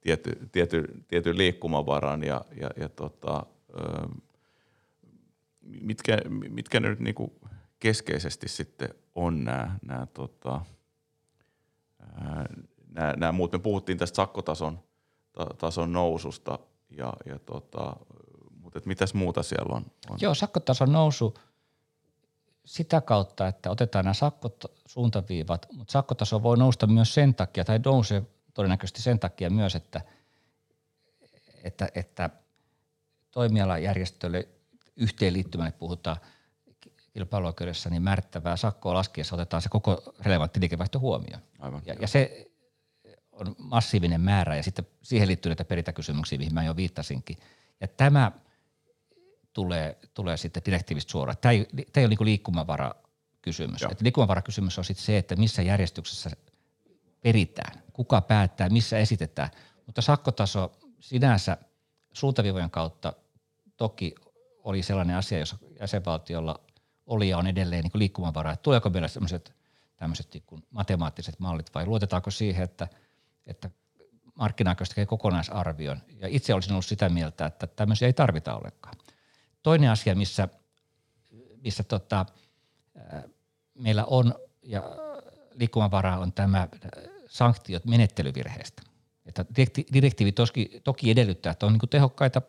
tiety, 0.00 0.48
tiety, 0.52 1.04
tiety 1.08 1.36
liikkumavaran 1.36 2.22
ja, 2.22 2.44
ja, 2.60 2.70
ja 2.76 2.88
tota, 2.88 3.46
ö, 3.70 4.08
mitkä, 5.62 6.18
mitkä 6.48 6.80
ne 6.80 6.88
nyt 6.88 7.00
niinku 7.00 7.40
keskeisesti 7.80 8.48
sitten 8.48 8.88
on 9.14 9.44
nämä, 9.44 9.78
nämä 9.82 10.06
tota, 10.06 10.60
nämä, 12.88 13.14
nämä 13.16 13.32
muut. 13.32 13.52
Me 13.52 13.58
puhuttiin 13.58 13.98
tästä 13.98 14.16
sakkotason 14.16 14.80
ta, 15.32 15.46
tason 15.58 15.92
noususta, 15.92 16.58
ja, 16.90 17.12
ja 17.26 17.38
tota, 17.38 17.96
mutta 18.62 18.78
et 18.78 18.86
mitäs 18.86 19.14
muuta 19.14 19.42
siellä 19.42 19.76
on, 19.76 19.84
on? 20.10 20.18
Joo, 20.20 20.34
sakkotason 20.34 20.92
nousu 20.92 21.34
sitä 22.64 23.00
kautta, 23.00 23.48
että 23.48 23.70
otetaan 23.70 24.04
nämä 24.04 24.14
sakkot 24.14 24.64
suuntaviivat, 24.86 25.66
mutta 25.72 25.92
sakkotaso 25.92 26.42
voi 26.42 26.56
nousta 26.56 26.86
myös 26.86 27.14
sen 27.14 27.34
takia, 27.34 27.64
tai 27.64 27.80
nousee 27.84 28.22
todennäköisesti 28.54 29.02
sen 29.02 29.18
takia 29.18 29.50
myös, 29.50 29.74
että, 29.74 30.00
että, 31.64 31.88
että 31.94 32.30
toimialajärjestölle 33.30 34.48
yhteenliittymälle 34.96 35.72
puhutaan– 35.72 36.16
kilpailuoikeudessa 37.12 37.90
niin 37.90 38.02
määrittävää 38.02 38.56
sakkoa 38.56 38.94
laskiessa 38.94 39.34
otetaan 39.34 39.62
se 39.62 39.68
koko 39.68 40.14
relevantti 40.20 40.60
liikevaihto 40.60 40.98
huomioon. 40.98 41.42
Aivan, 41.58 41.82
ja, 41.86 41.94
ja 42.00 42.08
se 42.08 42.50
on 43.32 43.54
massiivinen 43.58 44.20
määrä 44.20 44.56
ja 44.56 44.62
sitten 44.62 44.86
siihen 45.02 45.28
liittyy 45.28 45.50
näitä 45.50 45.64
perintäkysymyksiä, 45.64 46.38
mihin 46.38 46.54
mä 46.54 46.64
jo 46.64 46.76
viittasinkin. 46.76 47.36
Ja 47.80 47.88
tämä 47.88 48.32
tulee, 49.52 49.98
tulee 50.14 50.36
sitten 50.36 50.62
direktiivistä 50.66 51.10
suoraan. 51.10 51.36
Tämä 51.40 51.52
ei, 51.52 51.66
tämä 51.74 52.02
ei 52.02 52.04
ole 52.04 52.08
niin 52.08 52.24
liikkumavara 52.24 52.94
kysymys. 53.42 53.82
Että 53.82 54.04
liikkumavara 54.04 54.42
kysymys 54.42 54.78
on 54.78 54.84
sitten 54.84 55.04
se, 55.04 55.18
että 55.18 55.36
missä 55.36 55.62
järjestyksessä 55.62 56.30
peritään, 57.20 57.82
kuka 57.92 58.20
päättää, 58.20 58.68
missä 58.68 58.98
esitetään. 58.98 59.50
Mutta 59.86 60.02
sakkotaso 60.02 60.72
sinänsä 61.00 61.56
suuntavivojen 62.12 62.70
kautta 62.70 63.12
toki 63.76 64.14
oli 64.64 64.82
sellainen 64.82 65.16
asia, 65.16 65.38
jossa 65.38 65.58
jäsenvaltiolla 65.80 66.60
oli 67.10 67.28
ja 67.28 67.38
on 67.38 67.46
edelleen 67.46 67.82
niin 67.82 67.92
liikkumavaraa. 67.94 68.52
Että 68.52 68.62
tuleeko 68.62 68.90
meillä 68.90 69.08
sellaiset 69.08 69.54
tämmöiset 69.96 70.34
niin 70.34 70.64
matemaattiset 70.70 71.40
mallit 71.40 71.74
vai 71.74 71.86
luotetaanko 71.86 72.30
siihen, 72.30 72.64
että, 72.64 72.88
että 73.46 73.70
markkinaoikeus 74.34 74.88
tekee 74.88 75.06
kokonaisarvion. 75.06 76.02
Ja 76.18 76.28
itse 76.30 76.54
olisin 76.54 76.72
ollut 76.72 76.84
sitä 76.84 77.08
mieltä, 77.08 77.46
että 77.46 77.66
tämmöisiä 77.66 78.06
ei 78.06 78.12
tarvita 78.12 78.56
ollenkaan. 78.56 78.94
Toinen 79.62 79.90
asia, 79.90 80.14
missä, 80.14 80.48
missä 81.64 81.82
tota, 81.82 82.26
meillä 83.74 84.04
on 84.04 84.34
ja 84.62 84.82
liikkumavaraa 85.54 86.18
on 86.18 86.32
tämä 86.32 86.68
sanktiot 87.26 87.84
menettelyvirheestä. 87.84 88.82
Että 89.26 89.44
direktiivi 89.92 90.32
toki, 90.32 90.80
toki 90.84 91.10
edellyttää, 91.10 91.52
että 91.52 91.66
on 91.66 91.72
niin 91.72 91.88
tehokkaita, 91.90 92.42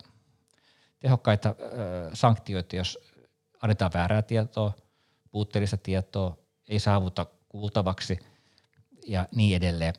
tehokkaita 1.00 1.56
sanktioita, 2.14 2.76
jos 2.76 3.00
annetaan 3.62 3.92
väärää 3.94 4.22
tietoa, 4.22 4.74
puutteellista 5.32 5.78
tietoa, 5.78 6.38
ei 6.70 6.80
saavuta 6.80 7.26
kuultavaksi 7.50 8.20
ja 9.08 9.28
niin 9.36 9.58
edelleen. 9.58 9.94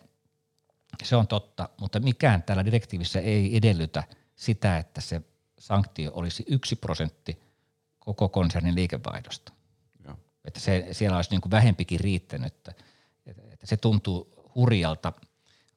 Se 1.02 1.16
on 1.16 1.26
totta, 1.26 1.68
mutta 1.80 2.00
mikään 2.00 2.42
täällä 2.42 2.64
direktiivissä 2.64 3.20
ei 3.20 3.56
edellytä 3.56 4.04
sitä, 4.36 4.78
että 4.78 5.00
se 5.00 5.22
sanktio 5.58 6.10
olisi 6.14 6.44
yksi 6.48 6.76
prosentti 6.76 7.42
koko 7.98 8.28
konsernin 8.28 8.74
liikevaihdosta. 8.74 9.52
Joo. 10.04 10.16
Että 10.44 10.60
se, 10.60 10.88
siellä 10.92 11.16
olisi 11.16 11.30
niin 11.30 11.40
kuin 11.40 11.50
vähempikin 11.50 12.00
riittänyt. 12.00 12.46
Että, 12.46 12.74
että 13.52 13.66
se 13.66 13.76
tuntuu 13.76 14.32
hurjalta, 14.54 15.12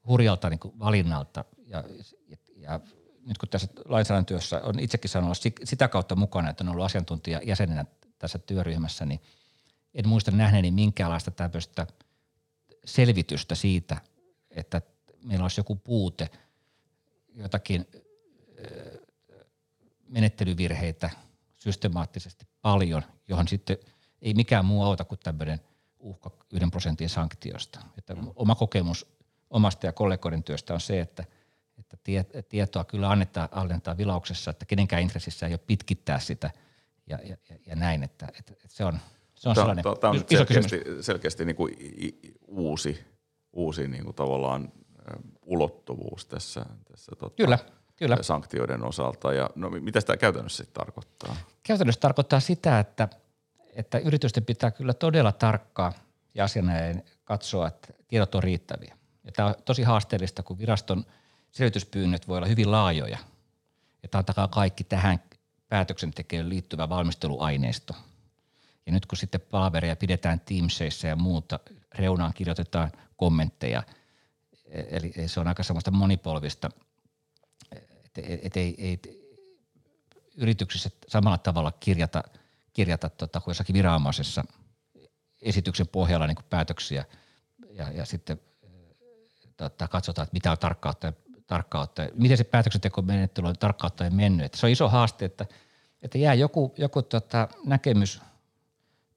hurjalta 0.07 0.49
niin 0.49 0.59
kuin 0.59 0.79
valinnalta 0.79 1.45
ja, 1.67 1.83
ja, 2.27 2.37
ja 2.55 2.79
nyt 3.25 3.37
kun 3.37 3.49
tässä 3.49 3.67
lainsäädäntötyössä 3.85 4.61
on 4.61 4.79
itsekin 4.79 5.09
sanonut 5.09 5.37
sitä 5.63 5.87
kautta 5.87 6.15
mukana, 6.15 6.49
että 6.49 6.63
on 6.63 6.69
ollut 6.69 6.85
asiantuntija 6.85 7.41
jäsenenä 7.43 7.85
tässä 8.19 8.39
työryhmässä, 8.39 9.05
niin 9.05 9.21
en 9.93 10.07
muista 10.07 10.31
nähneeni 10.31 10.71
minkäänlaista 10.71 11.31
tämmöistä 11.31 11.87
selvitystä 12.85 13.55
siitä, 13.55 14.01
että 14.51 14.81
meillä 15.23 15.43
olisi 15.43 15.59
joku 15.59 15.75
puute, 15.75 16.29
jotakin 17.33 17.87
menettelyvirheitä 20.07 21.09
systemaattisesti 21.57 22.47
paljon, 22.61 23.03
johon 23.27 23.47
sitten 23.47 23.77
ei 24.21 24.33
mikään 24.33 24.65
muu 24.65 24.83
auta 24.83 25.03
kuin 25.05 25.19
tämmöinen 25.23 25.59
uhka 25.99 26.31
yhden 26.53 26.71
prosentin 26.71 27.09
sanktiosta. 27.09 27.79
Että 27.97 28.15
oma 28.35 28.55
kokemus 28.55 29.07
omasta 29.49 29.85
ja 29.85 29.91
kollegoiden 29.91 30.43
työstä 30.43 30.73
on 30.73 30.81
se, 30.81 30.99
että– 30.99 31.25
että 31.85 31.97
tie, 32.03 32.25
tietoa 32.49 32.83
kyllä 32.83 33.09
annetaan, 33.09 33.49
annetaan 33.51 33.97
vilauksessa, 33.97 34.51
että 34.51 34.65
kenenkään 34.65 35.01
intressissä 35.01 35.47
ei 35.47 35.53
ole 35.53 35.59
pitkittää 35.67 36.19
sitä 36.19 36.51
ja, 37.07 37.19
ja, 37.23 37.37
ja 37.65 37.75
näin, 37.75 38.03
että, 38.03 38.27
että, 38.39 38.53
että 38.53 38.67
se 38.75 38.85
on, 38.85 38.99
se 39.35 39.49
on 39.49 39.55
sellainen 39.55 39.83
Tämä 39.99 40.11
on 40.11 40.17
iso 40.17 40.25
selkeästi, 40.27 40.77
kysymys. 40.77 41.05
selkeästi 41.05 41.45
niin 41.45 41.55
kuin 41.55 41.75
uusi, 42.47 43.05
uusi 43.53 43.87
niin 43.87 44.03
kuin 44.03 44.15
tavallaan 44.15 44.71
ulottuvuus 45.41 46.25
tässä, 46.25 46.65
tässä 46.91 47.11
tota, 47.19 47.35
kyllä, 47.35 47.59
kyllä. 47.95 48.17
sanktioiden 48.21 48.83
osalta. 48.83 49.33
Ja, 49.33 49.49
no, 49.55 49.69
mitä 49.69 50.01
tämä 50.01 50.17
käytännössä 50.17 50.63
sitten 50.63 50.83
tarkoittaa? 50.85 51.35
Käytännössä 51.63 52.01
tarkoittaa 52.01 52.39
sitä, 52.39 52.79
että, 52.79 53.07
että 53.73 53.97
yritysten 53.97 54.45
pitää 54.45 54.71
kyllä 54.71 54.93
todella 54.93 55.31
tarkkaa 55.31 55.93
ja 56.33 56.43
asianajajan 56.43 57.03
katsoa, 57.23 57.67
että 57.67 57.93
tiedot 58.07 58.35
on 58.35 58.43
riittäviä. 58.43 58.97
Ja 59.23 59.31
tämä 59.31 59.47
on 59.47 59.55
tosi 59.65 59.83
haasteellista, 59.83 60.43
kun 60.43 60.59
viraston– 60.59 61.05
selvityspyynnöt 61.55 62.27
voi 62.27 62.37
olla 62.37 62.47
hyvin 62.47 62.71
laajoja. 62.71 63.17
Että 64.03 64.17
antakaa 64.17 64.47
kaikki 64.47 64.83
tähän 64.83 65.19
päätöksentekoon 65.69 66.49
liittyvä 66.49 66.89
valmisteluaineisto. 66.89 67.95
Ja 68.85 68.91
nyt 68.91 69.05
kun 69.05 69.17
sitten 69.17 69.41
palavereja 69.41 69.95
pidetään 69.95 70.39
Teamsissa 70.39 71.07
ja 71.07 71.15
muuta, 71.15 71.59
reunaan 71.95 72.33
kirjoitetaan 72.33 72.91
kommentteja, 73.17 73.83
eli 74.89 75.13
se 75.27 75.39
on 75.39 75.47
aika 75.47 75.63
semmoista 75.63 75.91
monipolvista, 75.91 76.69
että 78.05 78.21
et 78.41 78.57
ei, 78.57 78.75
ei 78.77 78.99
yrityksissä 80.37 80.89
samalla 81.07 81.37
tavalla 81.37 81.71
kirjata, 81.71 82.23
kirjata 82.73 83.09
tota, 83.09 83.39
kuin 83.39 83.51
jossakin 83.51 83.73
viranomaisessa 83.73 84.45
esityksen 85.41 85.87
pohjalla 85.87 86.27
niin 86.27 86.37
päätöksiä 86.49 87.05
ja, 87.69 87.91
ja 87.91 88.05
sitten 88.05 88.41
tota, 89.57 89.87
katsotaan, 89.87 90.23
että 90.23 90.33
mitä 90.33 90.51
on 90.51 90.57
tarkkaan 90.57 90.95
tarkkaan 91.47 91.83
ottaen, 91.83 92.09
miten 92.13 92.37
se 92.37 92.43
päätöksentekomenettely 92.43 93.47
on 93.47 93.55
tarkkaan 93.59 93.91
ottaen 93.91 94.15
mennyt. 94.15 94.45
Että 94.45 94.57
se 94.57 94.65
on 94.65 94.71
iso 94.71 94.89
haaste, 94.89 95.25
että, 95.25 95.45
että 96.01 96.17
jää 96.17 96.33
joku, 96.33 96.73
joku 96.77 97.01
tota 97.01 97.47
näkemys, 97.65 98.21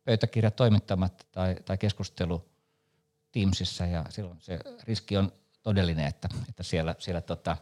pöytäkirja 0.04 0.50
toimittamatta 0.50 1.24
tai, 1.32 1.56
tai 1.64 1.78
keskustelu 1.78 2.48
Teamsissa 3.32 3.86
ja 3.86 4.04
silloin 4.08 4.40
se 4.40 4.58
riski 4.84 5.16
on 5.16 5.32
todellinen, 5.62 6.06
että, 6.06 6.28
että 6.48 6.62
siellä, 6.62 6.94
siellä 6.98 7.20
tota, 7.20 7.56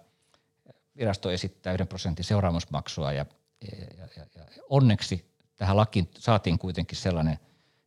virasto 0.96 1.30
esittää 1.30 1.72
yhden 1.72 1.88
prosentin 1.88 2.24
seuraamusmaksua 2.24 3.12
ja, 3.12 3.26
ja, 3.72 4.08
ja, 4.16 4.26
ja 4.34 4.44
onneksi 4.68 5.36
tähän 5.56 5.76
lakiin 5.76 6.10
saatiin 6.18 6.58
kuitenkin 6.58 6.98
sellainen, 6.98 7.38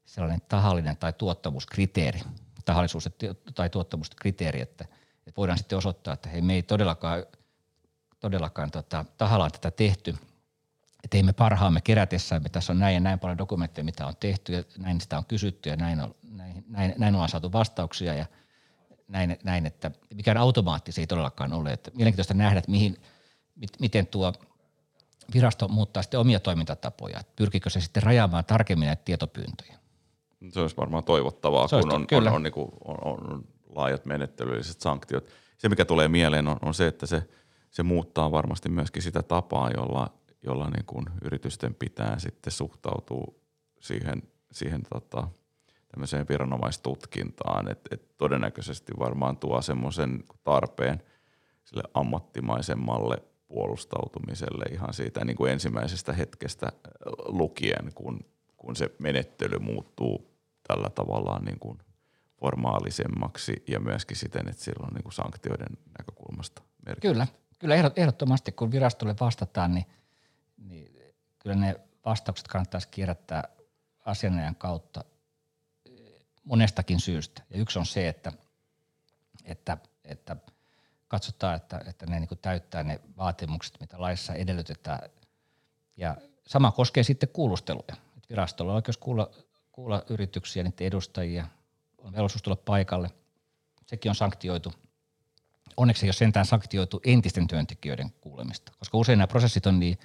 sellainen 0.05 0.41
tahallinen 0.49 0.97
tai 0.97 1.13
tuottamuskriteeri, 1.13 2.21
tahallisuus 2.65 3.09
tai 3.55 3.69
tuottamuskriteeri, 3.69 4.61
että, 4.61 4.85
että 5.29 5.37
voidaan 5.37 5.57
sitten 5.57 5.77
osoittaa, 5.77 6.13
että 6.13 6.29
hei, 6.29 6.41
me 6.41 6.53
ei 6.53 6.63
todellakaan, 6.63 7.23
todellakaan 8.19 8.71
tota, 8.71 9.05
tahallaan 9.17 9.51
tätä 9.51 9.71
tehty, 9.71 10.15
että 11.03 11.17
ei 11.17 11.23
me 11.23 11.33
parhaamme 11.33 11.81
kerätessämme, 11.81 12.49
tässä 12.49 12.73
on 12.73 12.79
näin 12.79 12.93
ja 12.93 12.99
näin 12.99 13.19
paljon 13.19 13.37
dokumentteja, 13.37 13.85
mitä 13.85 14.07
on 14.07 14.13
tehty 14.19 14.53
ja 14.53 14.63
näin 14.77 15.01
sitä 15.01 15.17
on 15.17 15.25
kysytty 15.25 15.69
ja 15.69 15.75
näin, 15.75 16.01
on, 16.01 16.15
näin, 16.31 16.63
näin, 16.67 16.93
näin 16.97 17.15
ollaan 17.15 17.29
saatu 17.29 17.51
vastauksia 17.51 18.13
ja 18.13 18.25
näin, 19.07 19.37
näin 19.43 19.65
että 19.65 19.91
mikään 20.13 20.37
automaattisesti 20.37 21.01
ei 21.01 21.07
todellakaan 21.07 21.53
ole. 21.53 21.73
Että 21.73 21.91
mielenkiintoista 21.93 22.33
nähdä, 22.33 22.59
että 22.59 22.71
mihin, 22.71 22.97
miten 23.79 24.07
tuo 24.07 24.33
virasto 25.33 25.67
muuttaa 25.67 26.03
sitten 26.03 26.19
omia 26.19 26.39
toimintatapoja. 26.39 27.21
Pyrkikö 27.35 27.69
se 27.69 27.81
sitten 27.81 28.03
rajaamaan 28.03 28.45
tarkemmin 28.45 28.85
näitä 28.85 29.01
tietopyyntöjä? 29.05 29.79
Se 30.53 30.59
olisi 30.59 30.77
varmaan 30.77 31.03
toivottavaa, 31.03 31.67
se 31.67 31.79
kun 31.79 31.93
on, 31.93 32.07
on, 32.11 32.27
on, 32.27 32.43
niin 32.43 32.53
kuin, 32.53 32.71
on, 32.85 32.97
on 33.03 33.43
laajat 33.75 34.05
menettelylliset 34.05 34.81
sanktiot. 34.81 35.29
Se, 35.57 35.69
mikä 35.69 35.85
tulee 35.85 36.07
mieleen, 36.07 36.47
on, 36.47 36.57
on 36.61 36.73
se, 36.73 36.87
että 36.87 37.05
se, 37.05 37.29
se 37.71 37.83
muuttaa 37.83 38.31
varmasti 38.31 38.69
myöskin 38.69 39.01
sitä 39.01 39.23
tapaa, 39.23 39.71
jolla, 39.71 40.13
jolla 40.43 40.69
niin 40.69 40.85
kuin 40.85 41.05
yritysten 41.21 41.75
pitää 41.75 42.19
sitten 42.19 42.53
suhtautua 42.53 43.33
siihen, 43.79 44.23
siihen 44.51 44.81
tota, 44.93 45.27
tämmöiseen 45.91 46.25
viranomaistutkintaan. 46.29 47.71
Et, 47.71 47.79
et 47.91 48.17
todennäköisesti 48.17 48.91
varmaan 48.99 49.37
tuo 49.37 49.61
semmoisen 49.61 50.23
tarpeen 50.43 51.03
sille 51.63 51.83
ammattimaisemmalle 51.93 53.17
puolustautumiselle 53.47 54.65
ihan 54.71 54.93
siitä 54.93 55.25
niin 55.25 55.37
kuin 55.37 55.51
ensimmäisestä 55.51 56.13
hetkestä 56.13 56.65
äh, 56.65 56.71
lukien, 57.25 57.93
kun, 57.95 58.19
kun 58.57 58.75
se 58.75 58.91
menettely 58.99 59.59
muuttuu 59.59 60.29
tällä 60.67 60.89
tavalla 60.89 61.39
niin 61.39 61.59
kuin 61.59 61.77
formaalisemmaksi 62.39 63.63
ja 63.67 63.79
myöskin 63.79 64.17
siten, 64.17 64.49
että 64.49 64.63
sillä 64.63 64.87
on 64.87 64.93
niin 64.93 65.13
sanktioiden 65.13 65.77
näkökulmasta 65.99 66.61
merkitys. 66.85 67.11
Kyllä, 67.11 67.27
kyllä 67.59 67.75
ehdottomasti 67.95 68.51
kun 68.51 68.71
virastolle 68.71 69.15
vastataan, 69.19 69.73
niin, 69.73 69.85
niin 70.57 70.91
kyllä 71.39 71.55
ne 71.55 71.79
vastaukset 72.05 72.47
kannattaisi 72.47 72.87
kierrättää 72.91 73.43
asianajan 74.05 74.55
kautta 74.55 75.03
eh, 75.85 76.21
monestakin 76.43 76.99
syystä. 76.99 77.41
Ja 77.49 77.59
yksi 77.59 77.79
on 77.79 77.85
se, 77.85 78.07
että, 78.07 78.31
että, 79.45 79.77
että– 80.03 80.35
katsotaan, 81.09 81.55
että, 81.55 81.81
että 81.87 82.05
ne 82.05 82.19
niin 82.19 82.29
täyttää 82.41 82.83
ne 82.83 82.99
vaatimukset, 83.17 83.79
mitä 83.79 84.01
laissa 84.01 84.33
edellytetään. 84.33 85.09
Ja 85.97 86.17
sama 86.47 86.71
koskee 86.71 87.03
sitten 87.03 87.29
kuulusteluja. 87.29 87.95
Virastolla 88.29 88.71
on 88.71 88.75
oikeus 88.75 88.97
kuulla, 88.97 89.29
kuulla 89.71 90.03
yrityksiä, 90.09 90.63
niiden 90.63 90.87
edustajia, 90.87 91.47
on 92.03 92.11
velvollisuus 92.11 92.41
tulla 92.41 92.55
paikalle. 92.55 93.09
Sekin 93.85 94.09
on 94.09 94.15
sanktioitu. 94.15 94.73
Onneksi 95.77 96.05
ei 96.05 96.07
ole 96.07 96.13
sentään 96.13 96.45
sanktioitu 96.45 97.01
entisten 97.05 97.47
työntekijöiden 97.47 98.11
kuulemista, 98.21 98.71
koska 98.79 98.97
usein 98.97 99.17
nämä 99.17 99.27
prosessit 99.27 99.65
on 99.65 99.79
niin 99.79 99.97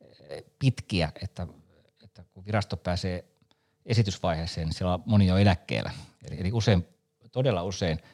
eh, 0.00 0.44
pitkiä, 0.58 1.12
että, 1.22 1.46
että 2.04 2.24
kun 2.34 2.46
virasto 2.46 2.76
pääsee 2.76 3.24
esitysvaiheeseen, 3.86 4.66
niin 4.66 4.74
siellä 4.74 4.94
on 4.94 5.02
moni 5.06 5.26
jo 5.26 5.36
eläkkeellä. 5.36 5.90
Eli, 6.28 6.40
eli 6.40 6.52
usein, 6.52 6.86
todella 7.32 7.62
usein– 7.62 7.98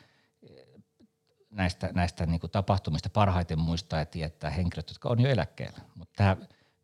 näistä, 1.54 1.90
näistä 1.94 2.26
niin 2.26 2.40
tapahtumista 2.52 3.10
parhaiten 3.10 3.58
muistaa 3.58 3.98
ja 3.98 4.06
tietää 4.06 4.50
henkilöt, 4.50 4.90
jotka 4.90 5.08
on 5.08 5.20
jo 5.20 5.30
eläkkeellä. 5.30 5.78
Mutta 5.94 6.14
tämä 6.16 6.36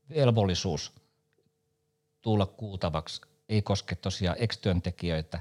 velvollisuus 0.08 0.92
tulla 2.20 2.46
kuultavaksi 2.46 3.20
ei 3.48 3.62
koske 3.62 3.94
tosiaan 3.94 4.36
ex-työntekijöitä 4.40 5.40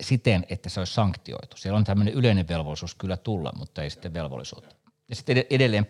siten, 0.00 0.46
että 0.48 0.68
se 0.68 0.80
olisi 0.80 0.94
sanktioitu. 0.94 1.56
Siellä 1.56 1.78
on 1.78 1.84
tämmöinen 1.84 2.14
yleinen 2.14 2.48
velvollisuus 2.48 2.94
kyllä 2.94 3.16
tulla, 3.16 3.52
mutta 3.56 3.82
ei 3.82 3.90
sitten 3.90 4.14
velvollisuutta. 4.14 4.76
Ja 5.08 5.16
sitten 5.16 5.44
edelleen 5.50 5.86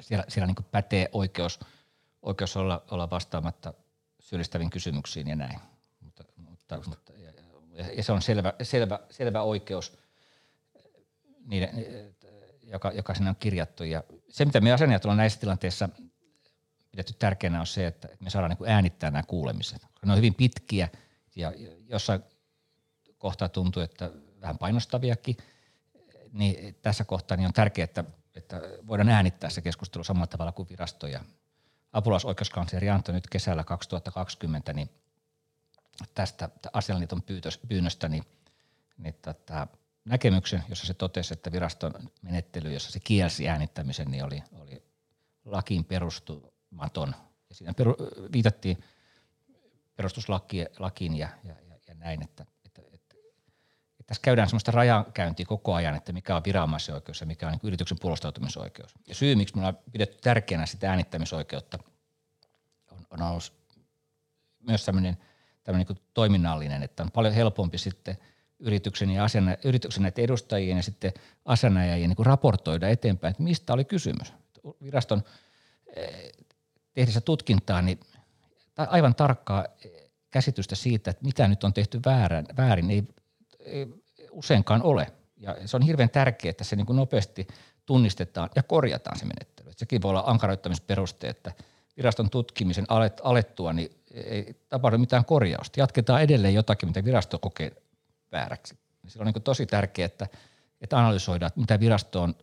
siellä, 0.00 0.24
siellä 0.28 0.46
niin 0.46 0.66
pätee 0.70 1.08
oikeus, 1.12 1.60
oikeus 2.22 2.56
olla, 2.56 2.84
olla 2.90 3.10
vastaamatta 3.10 3.74
syyllistäviin 4.20 4.70
kysymyksiin 4.70 5.28
ja 5.28 5.36
näin. 5.36 5.60
Mutta, 6.00 6.24
mutta, 6.36 6.80
mutta, 6.88 7.12
ja, 7.12 7.32
ja 7.96 8.02
se 8.02 8.12
on 8.12 8.22
selvä, 8.22 8.52
selvä, 8.62 9.00
selvä 9.10 9.42
oikeus– 9.42 9.92
niiden, 11.46 11.70
joka, 12.62 12.92
joka 12.92 13.14
sinne 13.14 13.30
on 13.30 13.36
kirjattu. 13.36 13.84
Ja 13.84 14.04
se, 14.28 14.44
mitä 14.44 14.60
me 14.60 14.72
asianajat 14.72 15.04
on 15.04 15.16
näissä 15.16 15.40
tilanteissa 15.40 15.88
pidetty 16.90 17.12
tärkeänä, 17.18 17.60
on 17.60 17.66
se, 17.66 17.86
että 17.86 18.08
me 18.20 18.30
saadaan 18.30 18.56
niin 18.60 18.70
äänittää 18.70 19.10
nämä 19.10 19.22
kuulemiset. 19.22 19.86
Ne 20.04 20.12
on 20.12 20.18
hyvin 20.18 20.34
pitkiä 20.34 20.88
ja 21.36 21.52
jossain 21.88 22.22
kohtaa 23.18 23.48
tuntuu, 23.48 23.82
että 23.82 24.10
vähän 24.40 24.58
painostaviakin, 24.58 25.36
niin 26.32 26.74
tässä 26.82 27.04
kohtaa 27.04 27.36
niin 27.36 27.46
on 27.46 27.52
tärkeää, 27.52 27.84
että, 27.84 28.04
että 28.34 28.60
voidaan 28.86 29.08
äänittää 29.08 29.50
se 29.50 29.60
keskustelu 29.60 30.04
samalla 30.04 30.26
tavalla 30.26 30.52
kuin 30.52 30.68
virasto. 30.68 31.06
Ja 31.06 31.20
apulaisoikeuskansleri 31.92 32.90
antoi 32.90 33.14
nyt 33.14 33.26
kesällä 33.30 33.64
2020 33.64 34.72
niin 34.72 34.90
tästä 36.14 36.48
asianliiton 36.72 37.22
pyynnöstä 37.68 38.08
niin, 38.08 38.24
niin 38.98 39.14
tota, 39.22 39.66
näkemyksen, 40.04 40.62
jossa 40.68 40.86
se 40.86 40.94
totesi, 40.94 41.34
että 41.34 41.52
viraston 41.52 41.94
menettely, 42.22 42.72
jossa 42.72 42.92
se 42.92 43.00
kielsi 43.00 43.48
äänittämisen, 43.48 44.10
niin 44.10 44.24
oli, 44.24 44.42
oli 44.52 44.82
lakiin 45.44 45.84
perustumaton. 45.84 47.14
Ja 47.48 47.54
siinä 47.54 47.74
peru, 47.74 47.96
viitattiin 48.32 48.84
perustuslakiin 49.96 51.16
ja, 51.16 51.28
ja, 51.44 51.54
ja, 51.68 51.76
ja 51.88 51.94
näin, 51.94 52.22
että, 52.22 52.46
että, 52.64 52.82
että, 52.92 53.16
että 53.90 54.04
tässä 54.06 54.22
käydään 54.22 54.48
sellaista 54.48 54.72
rajankäyntiä 54.72 55.46
koko 55.46 55.74
ajan, 55.74 55.94
että 55.94 56.12
mikä 56.12 56.36
on 56.36 56.42
viranomaisoikeus 56.46 57.20
ja 57.20 57.26
mikä 57.26 57.46
on 57.46 57.52
niin 57.52 57.60
yrityksen 57.62 57.98
puolustautumisoikeus. 58.00 58.94
Ja 59.06 59.14
syy, 59.14 59.34
miksi 59.34 59.56
me 59.56 59.66
on 59.66 59.78
pidetty 59.92 60.18
tärkeänä 60.20 60.66
sitä 60.66 60.90
äänittämisoikeutta, 60.90 61.78
on, 62.90 63.06
on 63.10 63.22
ollut 63.22 63.52
myös 64.60 64.84
tämmöinen, 64.84 65.16
tämmöinen 65.64 65.86
niin 65.88 66.06
toiminnallinen, 66.14 66.82
että 66.82 67.02
on 67.02 67.10
paljon 67.10 67.34
helpompi 67.34 67.78
sitten– 67.78 68.18
yrityksen 68.58 69.10
ja 69.10 69.24
asiana, 69.24 69.56
yrityksen 69.64 70.02
näiden 70.02 70.24
edustajien 70.24 70.76
ja 70.76 70.82
sitten 70.82 71.12
asianajajien 71.44 72.10
niin 72.10 72.26
raportoida 72.26 72.88
eteenpäin, 72.88 73.30
että 73.30 73.42
mistä 73.42 73.72
oli 73.72 73.84
kysymys. 73.84 74.32
Viraston 74.82 75.22
eh, 75.96 76.32
tehdessä 76.92 77.20
tutkintaa, 77.20 77.82
niin 77.82 78.00
aivan 78.76 79.14
tarkkaa 79.14 79.64
käsitystä 80.30 80.74
siitä, 80.74 81.10
että 81.10 81.24
mitä 81.24 81.48
nyt 81.48 81.64
on 81.64 81.72
tehty 81.72 82.00
väärän, 82.06 82.46
väärin, 82.56 82.90
ei, 82.90 83.02
ei 83.58 83.86
useinkaan 84.30 84.82
ole. 84.82 85.12
Ja 85.36 85.56
se 85.66 85.76
on 85.76 85.82
hirveän 85.82 86.10
tärkeää, 86.10 86.50
että 86.50 86.64
se 86.64 86.76
niin 86.76 86.86
kuin 86.86 86.96
nopeasti 86.96 87.46
tunnistetaan 87.86 88.50
ja 88.56 88.62
korjataan 88.62 89.18
se 89.18 89.24
menettely. 89.24 89.70
Et 89.70 89.78
sekin 89.78 90.02
voi 90.02 90.10
olla 90.10 90.24
ankaroittamisperuste, 90.26 91.28
että 91.28 91.52
viraston 91.96 92.30
tutkimisen 92.30 92.86
alettua 93.22 93.72
niin 93.72 93.90
ei 94.10 94.54
tapahdu 94.68 94.98
mitään 94.98 95.24
korjausta. 95.24 95.80
Jatketaan 95.80 96.22
edelleen 96.22 96.54
jotakin, 96.54 96.88
mitä 96.88 97.04
virasto 97.04 97.38
kokee 97.38 97.72
vääräksi. 98.32 98.78
Silloin 99.06 99.28
on 99.28 99.32
niin 99.34 99.42
tosi 99.42 99.66
tärkeää, 99.66 100.06
että, 100.06 100.26
että 100.80 100.98
analysoidaan, 100.98 101.50
mitä 101.56 101.80
virasto 101.80 102.22
on 102.22 102.34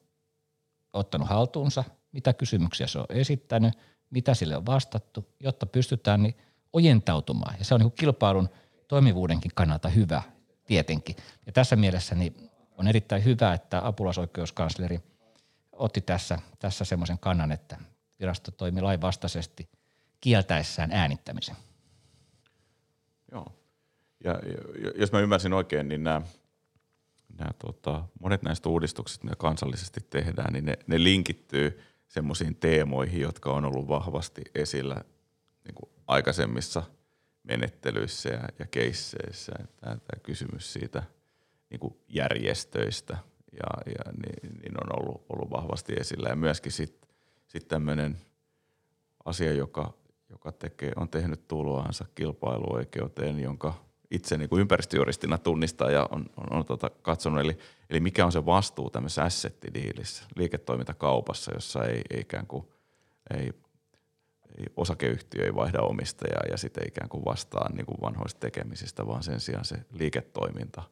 ottanut 0.93 1.28
haltuunsa, 1.28 1.84
mitä 2.12 2.34
kysymyksiä 2.34 2.88
se 2.88 3.00
on 3.00 3.06
esittänyt, 3.10 3.74
mitä 4.13 4.34
sille 4.34 4.58
on 4.58 4.65
vastattu, 4.65 5.28
jotta 5.39 5.65
pystytään 5.65 6.23
niin 6.23 6.36
ojentautumaan. 6.73 7.56
Ja 7.60 7.65
se 7.65 7.73
on 7.73 7.82
niin 7.82 7.91
kilpailun 7.91 8.49
toimivuudenkin 8.88 9.52
kannalta 9.56 9.89
hyvä 9.89 10.21
tietenkin. 10.65 11.15
Ja 11.45 11.52
tässä 11.52 11.76
mielessä 11.76 12.15
niin 12.15 12.49
on 12.78 12.88
erittäin 12.88 13.26
hyvä, 13.26 13.54
että 13.54 13.88
apulaisoikeuskansleri 13.88 14.99
otti 15.71 16.02
tässä, 16.02 16.39
tässä 16.60 16.86
semmoisen 16.86 17.19
kannan, 17.19 17.52
että 17.52 17.78
virasto 18.19 18.52
toimi 18.52 18.82
lainvastaisesti 18.82 19.69
kieltäessään 20.21 20.91
äänittämisen. 20.91 21.56
Joo. 23.32 23.52
Ja, 24.23 24.39
jos 24.95 25.12
mä 25.12 25.19
ymmärsin 25.19 25.54
oikein, 25.54 25.88
niin 25.88 26.04
nämä, 26.04 26.21
nämä 27.38 27.52
tota, 27.65 28.04
monet 28.19 28.43
näistä 28.43 28.69
uudistuksista, 28.69 29.23
mitä 29.26 29.36
kansallisesti 29.36 30.02
tehdään, 30.10 30.54
niin 30.54 30.65
ne, 30.65 30.73
ne 30.88 31.04
linkittyy 31.04 31.82
semmoisiin 32.13 32.56
teemoihin, 32.56 33.21
jotka 33.21 33.54
on 33.54 33.65
ollut 33.65 33.88
vahvasti 33.88 34.41
esillä 34.56 35.02
niin 35.65 35.76
kuin 35.76 35.91
aikaisemmissa 36.08 36.84
menettelyissä 37.43 38.30
ja, 38.30 38.43
ja 38.60 38.65
keisseissä. 38.65 39.52
Tämä, 39.52 39.95
tämä 39.95 40.19
kysymys 40.23 40.73
siitä 40.73 41.04
niin 41.69 41.80
kuin 41.80 41.93
järjestöistä 42.08 43.17
ja, 43.52 43.91
ja 43.91 44.12
niin, 44.12 44.60
niin 44.62 44.73
on 44.84 44.99
ollut, 44.99 45.26
ollut 45.30 45.49
vahvasti 45.49 45.93
esillä. 45.99 46.30
Ja 46.30 46.36
myöskin 46.36 46.71
sitten 46.71 47.10
sit 47.47 47.67
tämmöinen 47.67 48.17
asia, 49.26 49.54
joka, 49.54 49.93
joka 50.30 50.52
tekee, 50.52 50.91
on 50.95 51.10
tehnyt 51.10 51.47
tuloansa 51.47 52.06
kilpailuoikeuteen, 52.15 53.39
jonka 53.39 53.86
itse 54.13 54.38
niin 54.38 54.49
kuin 54.49 54.60
ympäristöjuristina 54.60 55.38
tunnistaa 55.38 55.91
ja 55.91 56.08
on, 56.12 56.26
on, 56.38 56.58
on 56.58 56.65
tota 56.65 56.89
katsonut. 56.89 57.39
Eli, 57.39 57.58
eli 57.89 57.99
mikä 57.99 58.26
on 58.26 58.32
se 58.32 58.45
vastuu 58.45 58.89
tämmöisessä 58.89 59.23
assettidiilissä, 59.23 60.23
liiketoimintakaupassa, 60.36 61.54
jossa 61.54 61.84
ei, 61.84 62.02
ei 62.10 62.19
ikään 62.19 62.47
kuin 62.47 62.67
ei, 63.34 63.52
ei 64.58 64.65
osakeyhtiö 64.76 65.45
ei 65.45 65.56
vaihda 65.56 65.82
omistajaa 65.82 66.43
ja 66.52 66.58
sitten 66.58 66.88
ikään 66.88 67.10
kuin 67.10 67.26
vastaa 67.26 67.69
niin 67.73 67.86
kuin 67.86 68.02
vanhoista 68.02 68.39
tekemisistä, 68.39 69.08
vaan 69.08 69.23
sen 69.23 69.39
sijaan 69.39 69.65
se 69.65 69.76
liiketoiminta 69.91 70.84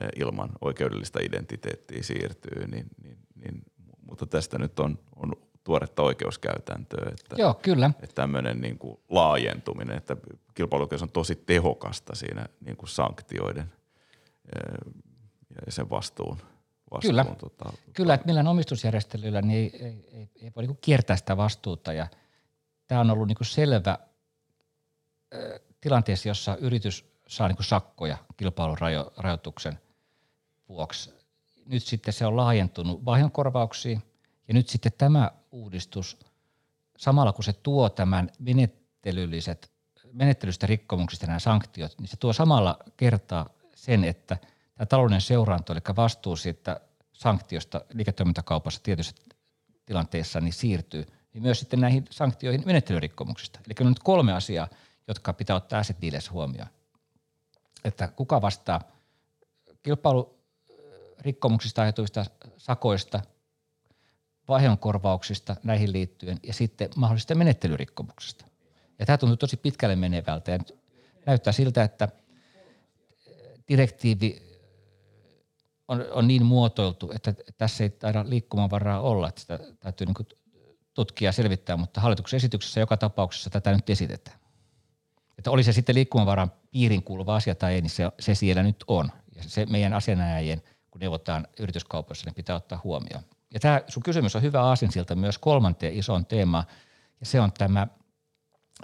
eh, 0.00 0.08
ilman 0.16 0.50
oikeudellista 0.60 1.18
identiteettiä 1.22 2.02
siirtyy, 2.02 2.66
niin, 2.66 2.86
niin, 3.02 3.18
niin 3.34 3.62
mutta 4.08 4.26
tästä 4.26 4.58
nyt 4.58 4.80
on, 4.80 4.98
on 5.16 5.32
tuoretta 5.64 6.02
oikeuskäytäntöä. 6.02 7.10
Että, 7.12 7.36
Joo, 7.38 7.54
kyllä. 7.54 7.90
Että 8.02 8.14
tämmöinen 8.14 8.60
niin 8.60 8.78
kuin 8.78 9.00
laajentuminen, 9.08 9.96
että 9.96 10.16
kilpailuoikeus 10.54 11.02
on 11.02 11.10
tosi 11.10 11.36
tehokasta 11.36 12.14
siinä 12.14 12.46
niin 12.60 12.76
kuin 12.76 12.88
sanktioiden 12.88 13.72
ja 15.66 15.72
sen 15.72 15.90
vastuun. 15.90 16.38
vastuun 16.90 17.10
kyllä, 17.10 17.24
tota, 17.24 17.72
kyllä 17.92 18.14
että 18.14 18.26
millään 18.26 18.48
omistusjärjestelyllä 18.48 19.42
niin 19.42 19.58
ei, 19.58 19.86
ei, 19.86 20.08
ei, 20.12 20.30
ei 20.42 20.52
voi 20.56 20.66
niin 20.66 20.78
kiertää 20.80 21.16
sitä 21.16 21.36
vastuuta 21.36 21.92
ja 21.92 22.06
tämä 22.86 23.00
on 23.00 23.10
ollut 23.10 23.28
niin 23.28 23.36
kuin 23.36 23.46
selvä 23.46 23.98
tilanteessa, 25.80 26.28
jossa 26.28 26.56
yritys 26.56 27.04
saa 27.28 27.48
niin 27.48 27.56
kuin 27.56 27.66
sakkoja 27.66 28.16
kilpailurajoituksen 28.36 29.78
vuoksi. 30.68 31.14
Nyt 31.66 31.82
sitten 31.82 32.14
se 32.14 32.26
on 32.26 32.36
laajentunut 32.36 33.04
vahingonkorvauksiin 33.04 34.02
ja 34.48 34.54
nyt 34.54 34.68
sitten 34.68 34.92
tämä 34.98 35.30
uudistus, 35.52 36.18
samalla 36.98 37.32
kun 37.32 37.44
se 37.44 37.52
tuo 37.52 37.88
tämän 37.88 38.30
menettelylliset, 38.38 39.72
menettelystä 40.12 40.66
rikkomuksista 40.66 41.26
nämä 41.26 41.38
sanktiot, 41.38 41.94
niin 41.98 42.08
se 42.08 42.16
tuo 42.16 42.32
samalla 42.32 42.78
kertaa 42.96 43.48
sen, 43.74 44.04
että 44.04 44.36
tämä 44.74 44.86
talouden 44.86 45.20
seuranto, 45.20 45.72
eli 45.72 45.80
vastuu 45.96 46.36
siitä 46.36 46.80
sanktiosta 47.12 47.80
liiketoimintakaupassa 47.92 48.80
tietyissä 48.82 49.14
tilanteissa 49.86 50.40
niin 50.40 50.52
siirtyy 50.52 51.06
niin 51.32 51.42
myös 51.42 51.60
sitten 51.60 51.80
näihin 51.80 52.04
sanktioihin 52.10 52.62
menettelyrikkomuksista. 52.66 53.60
Eli 53.66 53.74
on 53.80 53.86
nyt 53.86 53.98
kolme 53.98 54.32
asiaa, 54.32 54.68
jotka 55.08 55.32
pitää 55.32 55.56
ottaa 55.56 55.78
asset 55.78 56.02
dealers 56.02 56.30
huomioon. 56.30 56.68
Että 57.84 58.08
kuka 58.08 58.42
vastaa 58.42 58.80
kilpailurikkomuksista 59.82 61.82
aiheutuvista 61.82 62.24
sakoista– 62.56 63.20
vahingonkorvauksista 64.48 65.56
näihin 65.62 65.92
liittyen 65.92 66.38
ja 66.42 66.52
sitten 66.52 66.88
mahdollisista 66.96 67.34
menettelyrikkomuksista. 67.34 68.44
Ja 68.98 69.06
tämä 69.06 69.18
tuntuu 69.18 69.36
tosi 69.36 69.56
pitkälle 69.56 69.96
menevältä 69.96 70.50
ja 70.50 70.58
näyttää 71.26 71.52
siltä, 71.52 71.82
että 71.82 72.08
direktiivi 73.68 74.42
on, 75.88 76.04
on 76.10 76.28
niin 76.28 76.44
muotoiltu, 76.44 77.12
että 77.14 77.34
tässä 77.58 77.84
ei 77.84 77.90
taida 77.90 78.24
liikkumavaraa 78.28 79.00
olla, 79.00 79.28
että 79.28 79.40
sitä 79.40 79.58
täytyy 79.80 80.06
niin 80.06 80.38
tutkia 80.94 81.28
ja 81.28 81.32
selvittää, 81.32 81.76
mutta 81.76 82.00
hallituksen 82.00 82.36
esityksessä 82.36 82.80
joka 82.80 82.96
tapauksessa 82.96 83.50
tätä 83.50 83.72
nyt 83.72 83.90
esitetään. 83.90 84.38
Että 85.38 85.50
oli 85.50 85.62
se 85.62 85.72
sitten 85.72 85.94
liikkumavaran 85.94 86.52
piirin 86.70 87.02
kuuluva 87.02 87.36
asia 87.36 87.54
tai 87.54 87.74
ei, 87.74 87.80
niin 87.80 87.90
se, 87.90 88.04
se 88.20 88.34
siellä 88.34 88.62
nyt 88.62 88.84
on. 88.86 89.12
Ja 89.36 89.42
se 89.42 89.66
meidän 89.66 89.92
asianajajien, 89.92 90.62
kun 90.90 91.00
neuvotaan 91.00 91.46
yrityskaupoissa, 91.58 92.26
niin 92.26 92.34
pitää 92.34 92.56
ottaa 92.56 92.80
huomioon. 92.84 93.24
Ja 93.54 93.60
tämä 93.60 93.80
sun 93.88 94.02
kysymys 94.02 94.36
on 94.36 94.42
hyvä 94.42 94.62
aasinsilta 94.62 95.14
myös 95.14 95.38
kolmanteen 95.38 95.94
isoon 95.94 96.26
teemaan, 96.26 96.64
ja 97.20 97.26
se 97.26 97.40
on 97.40 97.52
tämä 97.52 97.86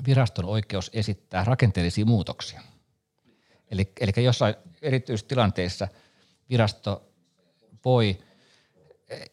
viraston 0.06 0.44
oikeus 0.44 0.90
esittää 0.94 1.44
rakenteellisia 1.44 2.04
muutoksia. 2.04 2.62
Eli, 3.70 3.92
eli 4.00 4.24
jossain 4.24 4.54
erityistilanteissa 4.82 5.88
virasto 6.50 7.12
voi 7.84 8.18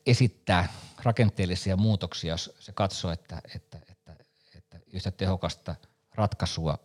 esittää 0.05 0.73
rakenteellisia 1.03 1.77
muutoksia, 1.77 2.33
jos 2.33 2.55
se 2.59 2.71
katsoo, 2.71 3.11
että, 3.11 3.41
että, 3.55 3.79
että, 3.91 4.15
että 4.55 4.79
yhtä 4.93 5.11
tehokasta 5.11 5.75
ratkaisua 6.15 6.77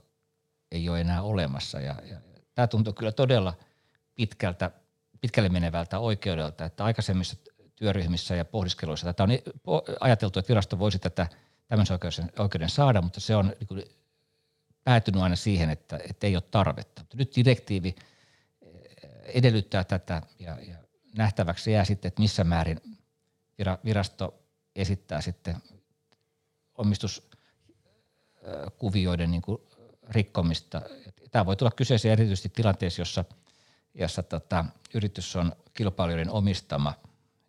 ei 0.71 0.89
ole 0.89 1.01
enää 1.01 1.23
olemassa. 1.23 1.81
Ja, 1.81 1.95
ja 2.11 2.17
tämä 2.55 2.67
tuntuu 2.67 2.93
kyllä 2.93 3.13
todella 3.13 3.55
pitkältä, 4.15 4.71
pitkälle 5.21 5.49
menevältä 5.49 5.99
oikeudelta, 5.99 6.65
että 6.65 6.85
aikaisemmissa 6.85 7.37
työryhmissä 7.83 8.35
ja 8.35 8.45
pohdiskeluissa. 8.45 9.07
Tätä 9.07 9.23
on 9.23 9.31
ajateltu, 10.01 10.39
että 10.39 10.49
virasto 10.49 10.79
voisi 10.79 10.99
tätä 10.99 11.27
tämmöisen 11.69 11.95
oikeuden, 11.95 12.31
oikeuden 12.39 12.71
saada, 12.71 13.03
mutta 13.03 13.21
se 13.21 13.37
on 13.37 13.53
niin 13.71 13.85
päätynyt 14.85 15.23
aina 15.23 15.37
siihen, 15.37 15.71
että, 15.71 16.01
että 16.11 16.27
ei 16.27 16.37
ole 16.37 16.43
tarvetta. 16.51 17.03
Mutta 17.03 17.17
nyt 17.17 17.37
direktiivi 17.37 17.95
eh, 18.63 18.71
edellyttää 19.25 19.85
tätä 19.85 20.23
ja, 20.39 20.59
ja 20.61 20.77
nähtäväksi 21.17 21.73
jää 21.73 21.85
sitten, 21.85 22.09
että 22.09 22.23
missä 22.23 22.45
määrin 22.45 22.81
virasto 23.85 24.35
esittää 24.77 25.21
sitten 25.21 25.57
omistuskuvioiden 26.75 29.31
niin 29.31 29.43
kuin 29.43 29.63
rikkomista. 30.11 30.83
Tämä 31.31 31.47
voi 31.47 31.57
tulla 31.57 31.71
kyseeseen 31.71 32.13
erityisesti 32.13 32.49
tilanteessa, 32.49 33.01
jossa, 33.01 33.25
jossa 33.95 34.23
tota, 34.23 34.65
yritys 34.95 35.37
on 35.37 35.53
kilpailijoiden 35.75 36.31
omistama– 36.31 36.95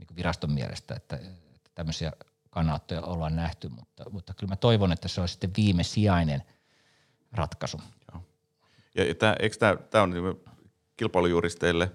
niin 0.09 0.15
viraston 0.15 0.51
mielestä, 0.51 0.95
että, 0.95 1.15
että 1.55 1.69
tämmöisiä 1.75 2.11
kannanottoja 2.49 3.01
ollaan 3.01 3.35
nähty, 3.35 3.69
mutta, 3.69 4.09
mutta 4.09 4.33
kyllä 4.33 4.51
mä 4.51 4.55
toivon, 4.55 4.91
että 4.91 5.07
se 5.07 5.21
on 5.21 5.27
sitten 5.27 5.51
viimesijainen 5.57 6.43
ratkaisu. 7.31 7.81
Joo. 8.11 8.23
Ja, 8.95 9.03
ja 9.03 9.15
tämä, 9.15 9.35
eikö 9.39 9.55
tämä, 9.57 9.75
tämä 9.75 10.03
on 10.03 10.09
niin 10.09 10.23
kilpailujuristeille 10.97 11.91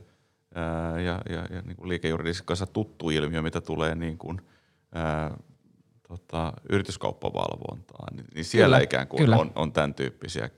ää, 0.54 1.00
ja, 1.00 1.20
ja, 1.28 1.46
ja 1.50 1.62
niin 1.62 1.76
kuin 1.76 1.88
liikejuridisen 1.88 2.46
kanssa 2.46 2.66
tuttu 2.66 3.10
ilmiö, 3.10 3.42
mitä 3.42 3.60
tulee 3.60 3.94
niin 3.94 4.18
kuin, 4.18 4.40
ää, 4.92 5.36
tota, 6.08 6.52
yrityskauppavalvontaan, 6.70 8.16
niin, 8.16 8.26
niin 8.34 8.44
siellä 8.44 8.76
kyllä, 8.76 8.84
ikään 8.84 9.08
kuin 9.08 9.18
kyllä. 9.18 9.36
on, 9.36 9.52
on 9.54 9.72
tämän 9.72 9.94
tyyppisiä 9.94 10.50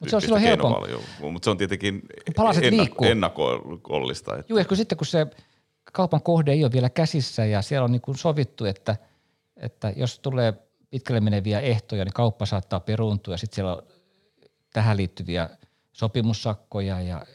mutta 0.00 0.10
se 0.10 0.16
on 0.16 0.22
silloin 0.22 0.42
helpompi. 0.42 0.90
Mutta 1.20 1.46
se 1.46 1.50
on 1.50 1.56
tietenkin 1.56 2.02
ennako- 2.30 3.04
ennakollista. 3.04 4.38
Että... 4.38 4.52
Joo, 4.52 4.64
kun 4.64 4.76
sitten 4.76 4.98
kun 4.98 5.06
se 5.06 5.26
kaupan 5.92 6.22
kohde 6.22 6.52
ei 6.52 6.64
ole 6.64 6.72
vielä 6.72 6.90
käsissä 6.90 7.44
ja 7.44 7.62
siellä 7.62 7.84
on 7.84 7.92
niin 7.92 8.00
kuin 8.00 8.18
sovittu, 8.18 8.64
että, 8.64 8.96
että 9.56 9.92
jos 9.96 10.18
tulee 10.18 10.54
pitkälle 10.90 11.20
meneviä 11.20 11.60
ehtoja, 11.60 12.04
niin 12.04 12.12
kauppa 12.12 12.46
saattaa 12.46 12.80
peruuntua 12.80 13.34
ja 13.34 13.38
sitten 13.38 13.54
siellä 13.54 13.76
on 13.76 13.82
tähän 14.72 14.96
liittyviä 14.96 15.50
sopimussakkoja 15.92 17.00
ja 17.00 17.26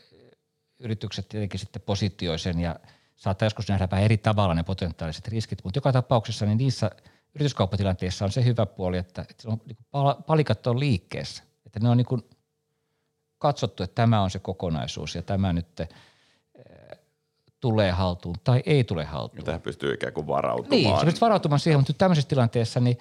yritykset 0.79 1.29
tietenkin 1.29 1.59
sitten 1.59 1.81
positioi 1.81 2.39
sen 2.39 2.59
ja 2.59 2.79
saattaa 3.15 3.45
joskus 3.45 3.67
nähdä 3.67 3.87
vähän 3.91 4.05
eri 4.05 4.17
tavalla 4.17 4.53
ne 4.53 4.63
potentiaaliset 4.63 5.27
riskit, 5.27 5.63
mutta 5.63 5.77
joka 5.77 5.91
tapauksessa 5.91 6.45
niin 6.45 6.57
niissä 6.57 6.91
yrityskauppatilanteissa 7.35 8.25
on 8.25 8.31
se 8.31 8.45
hyvä 8.45 8.65
puoli, 8.65 8.97
että, 8.97 9.21
että 9.21 9.49
on, 9.49 9.61
niin 9.65 9.77
palikat 10.27 10.67
on 10.67 10.79
liikkeessä, 10.79 11.43
että 11.65 11.79
ne 11.79 11.89
on 11.89 11.97
niin 11.97 12.05
kuin 12.05 12.21
katsottu, 13.37 13.83
että 13.83 13.95
tämä 13.95 14.21
on 14.21 14.31
se 14.31 14.39
kokonaisuus 14.39 15.15
ja 15.15 15.21
tämä 15.21 15.53
nyt 15.53 15.67
tulee 17.65 17.91
haltuun 17.91 18.35
tai 18.43 18.63
ei 18.65 18.83
tule 18.83 19.05
haltuun. 19.05 19.43
Tähän 19.43 19.61
pystyy 19.61 19.93
ikään 19.93 20.13
kuin 20.13 20.27
varautumaan. 20.27 20.69
Niin, 20.69 20.99
se 20.99 21.05
pystyy 21.05 21.21
varautumaan 21.21 21.59
siihen, 21.59 21.79
mutta 21.79 21.93
tämmöisessä 21.93 22.29
tilanteessa 22.29 22.79
niin, 22.79 22.97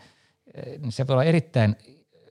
eh, 0.55 0.79
niin 0.79 0.93
se 0.93 1.07
voi 1.07 1.15
olla 1.15 1.25
erittäin 1.25 1.77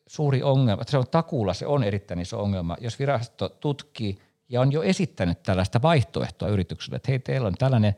suuri 0.08 0.44
ongelma. 0.44 0.84
Se 0.88 0.98
on 0.98 1.08
takuulla, 1.12 1.54
se 1.54 1.68
on 1.68 1.84
erittäin 1.84 2.20
iso 2.20 2.42
ongelma, 2.42 2.78
jos 2.82 3.00
virasto 3.00 3.50
tutkii 3.50 4.18
ja 4.50 4.62
on 4.62 4.72
jo 4.72 4.84
esittänyt 4.84 5.44
tällaista 5.44 5.82
vaihtoehtoa 5.82 6.48
yritykselle, 6.48 6.96
että 6.96 7.12
hei, 7.12 7.20
teillä 7.20 7.48
on 7.48 7.54
tällainen 7.54 7.96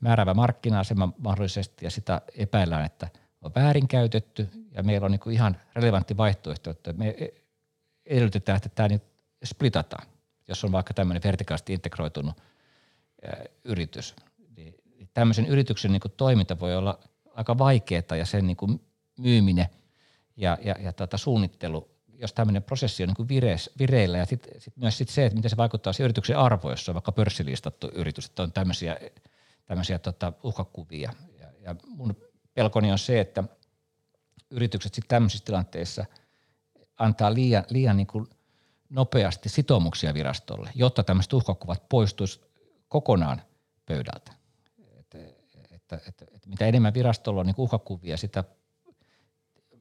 määrävä 0.00 0.34
markkina-asema 0.34 1.12
mahdollisesti 1.18 1.84
ja 1.84 1.90
sitä 1.90 2.20
epäillään, 2.36 2.84
että 2.84 3.08
on 3.42 3.52
väärinkäytetty 3.54 4.48
ja 4.74 4.82
meillä 4.82 5.04
on 5.04 5.10
niin 5.10 5.32
ihan 5.32 5.56
relevantti 5.74 6.16
vaihtoehto, 6.16 6.70
että 6.70 6.92
me 6.92 7.16
edellytetään, 8.06 8.56
että 8.56 8.68
tämä 8.68 8.88
nyt 8.88 9.02
splitataan, 9.44 10.06
jos 10.48 10.64
on 10.64 10.72
vaikka 10.72 10.94
tämmöinen 10.94 11.22
vertikaalisesti 11.22 11.72
integroitunut– 11.72 12.34
yritys. 13.64 14.16
Niin 14.56 14.74
tämmöisen 15.14 15.46
yrityksen 15.46 15.92
niin 15.92 16.02
toiminta 16.16 16.60
voi 16.60 16.76
olla 16.76 16.98
aika 17.34 17.58
vaikeaa 17.58 18.16
ja 18.18 18.26
sen 18.26 18.46
niin 18.46 18.80
myyminen 19.18 19.66
ja, 20.36 20.58
ja, 20.64 20.74
ja 20.80 20.92
tota 20.92 21.18
suunnittelu, 21.18 21.90
jos 22.08 22.32
tämmöinen 22.32 22.62
prosessi 22.62 23.02
on 23.02 23.14
niin 23.18 23.28
vireillä 23.78 24.18
ja 24.18 24.26
sitten 24.26 24.60
sit 24.60 24.76
myös 24.76 24.98
sit 24.98 25.08
se, 25.08 25.26
että 25.26 25.36
miten 25.36 25.50
se 25.50 25.56
vaikuttaa 25.56 25.92
siihen 25.92 26.04
yrityksen 26.04 26.38
arvoon, 26.38 26.72
jos 26.72 26.88
on 26.88 26.94
vaikka 26.94 27.12
pörssilistattu 27.12 27.90
yritys, 27.94 28.26
että 28.26 28.42
on 28.42 28.52
tämmöisiä, 28.52 28.96
tämmöisiä 29.66 29.98
tota 29.98 30.32
uhkakuvia. 30.42 31.12
Ja, 31.40 31.46
ja 31.60 31.76
mun 31.86 32.16
pelkoni 32.54 32.92
on 32.92 32.98
se, 32.98 33.20
että 33.20 33.44
yritykset 34.50 34.94
sitten 34.94 35.08
tämmöisissä 35.08 35.44
tilanteissa 35.44 36.04
antaa 36.98 37.34
liian, 37.34 37.64
liian 37.70 37.96
niin 37.96 38.06
kuin 38.06 38.26
nopeasti 38.88 39.48
sitoumuksia 39.48 40.14
virastolle, 40.14 40.70
jotta 40.74 41.02
tämmöiset 41.02 41.32
uhkakuvat 41.32 41.88
poistuisi 41.88 42.40
kokonaan 42.88 43.42
pöydältä. 43.86 44.32
Että, 44.98 45.18
että, 45.70 46.00
että, 46.08 46.24
että 46.34 46.48
mitä 46.48 46.66
enemmän 46.66 46.94
virastolla 46.94 47.40
on 47.40 47.46
niin 47.46 47.54
uhkakuvia, 47.58 48.16
sitä 48.16 48.44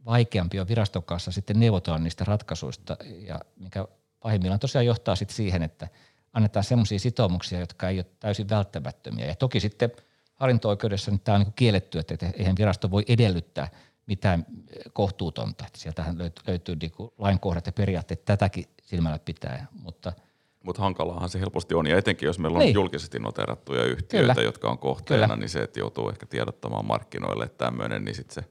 vaikeampi 0.05 0.59
on 0.59 0.67
viraston 0.67 1.03
kanssa 1.03 1.31
sitten 1.31 1.59
neuvotella 1.59 1.99
niistä 1.99 2.23
ratkaisuista 2.23 2.97
ja 3.05 3.39
mikä 3.55 3.87
pahimmillaan 4.19 4.59
tosiaan 4.59 4.85
johtaa 4.85 5.15
sitten 5.15 5.35
siihen, 5.35 5.63
että 5.63 5.87
annetaan 6.33 6.63
sellaisia 6.63 6.99
sitoumuksia, 6.99 7.59
jotka 7.59 7.89
ei 7.89 7.97
ole 7.97 8.05
täysin 8.19 8.49
välttämättömiä. 8.49 9.25
Ja 9.25 9.35
toki 9.35 9.59
sitten 9.59 9.91
hallinto-oikeudessa 10.33 11.11
niin 11.11 11.19
tämä 11.19 11.35
on 11.35 11.41
niin 11.41 11.53
kielletty, 11.53 11.99
että 11.99 12.31
eihän 12.33 12.55
virasto 12.59 12.91
voi 12.91 13.05
edellyttää 13.07 13.67
mitään 14.05 14.45
kohtuutonta. 14.93 15.65
Sieltähän 15.75 16.17
löytyy, 16.17 16.43
löytyy 16.47 16.75
niin 16.75 16.91
lainkohdat 17.17 17.65
ja 17.65 17.71
periaatteet 17.71 18.25
tätäkin 18.25 18.65
silmällä 18.81 19.19
pitää, 19.19 19.67
mutta– 19.71 20.13
mutta 20.67 20.81
hankalaahan 20.81 21.29
se 21.29 21.39
helposti 21.39 21.75
on, 21.75 21.87
ja 21.87 21.97
etenkin 21.97 22.27
jos 22.27 22.39
meillä 22.39 22.57
on 22.57 22.63
niin. 22.63 22.73
julkisesti 22.73 23.19
noterattuja 23.19 23.83
yhtiöitä, 23.83 24.33
Kyllä. 24.33 24.47
jotka 24.47 24.69
on 24.69 24.77
kohteena, 24.77 25.23
Kyllä. 25.23 25.35
niin 25.35 25.49
se, 25.49 25.59
että 25.61 25.79
joutuu 25.79 26.09
ehkä 26.09 26.25
tiedottamaan 26.25 26.85
markkinoille 26.85 27.49
tämmöinen, 27.57 28.05
niin 28.05 28.15
sitten 28.15 28.43
se, 28.43 28.49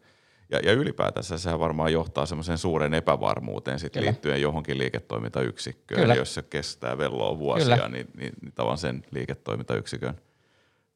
ja, 0.51 0.59
ja 0.59 0.73
ylipäätänsä 0.73 1.39
sehän 1.39 1.61
varmaan 1.61 1.93
johtaa 1.93 2.27
semmoiseen 2.27 2.59
suuren 2.59 2.95
epävarmuuteen 2.95 3.79
sit 3.79 3.97
liittyen 3.97 4.43
johonkin 4.43 4.79
liiketoimintayksikköön, 4.79 6.01
Kyllä. 6.01 6.15
jos 6.15 6.35
se 6.35 6.43
kestää 6.43 6.99
velloa 6.99 7.39
vuosia, 7.39 7.77
niin, 7.77 7.93
niin, 7.93 8.07
niin, 8.17 8.33
niin 8.43 8.53
tavan 8.55 8.79
sen 8.79 9.05
liiketoimintayksikön 9.11 10.21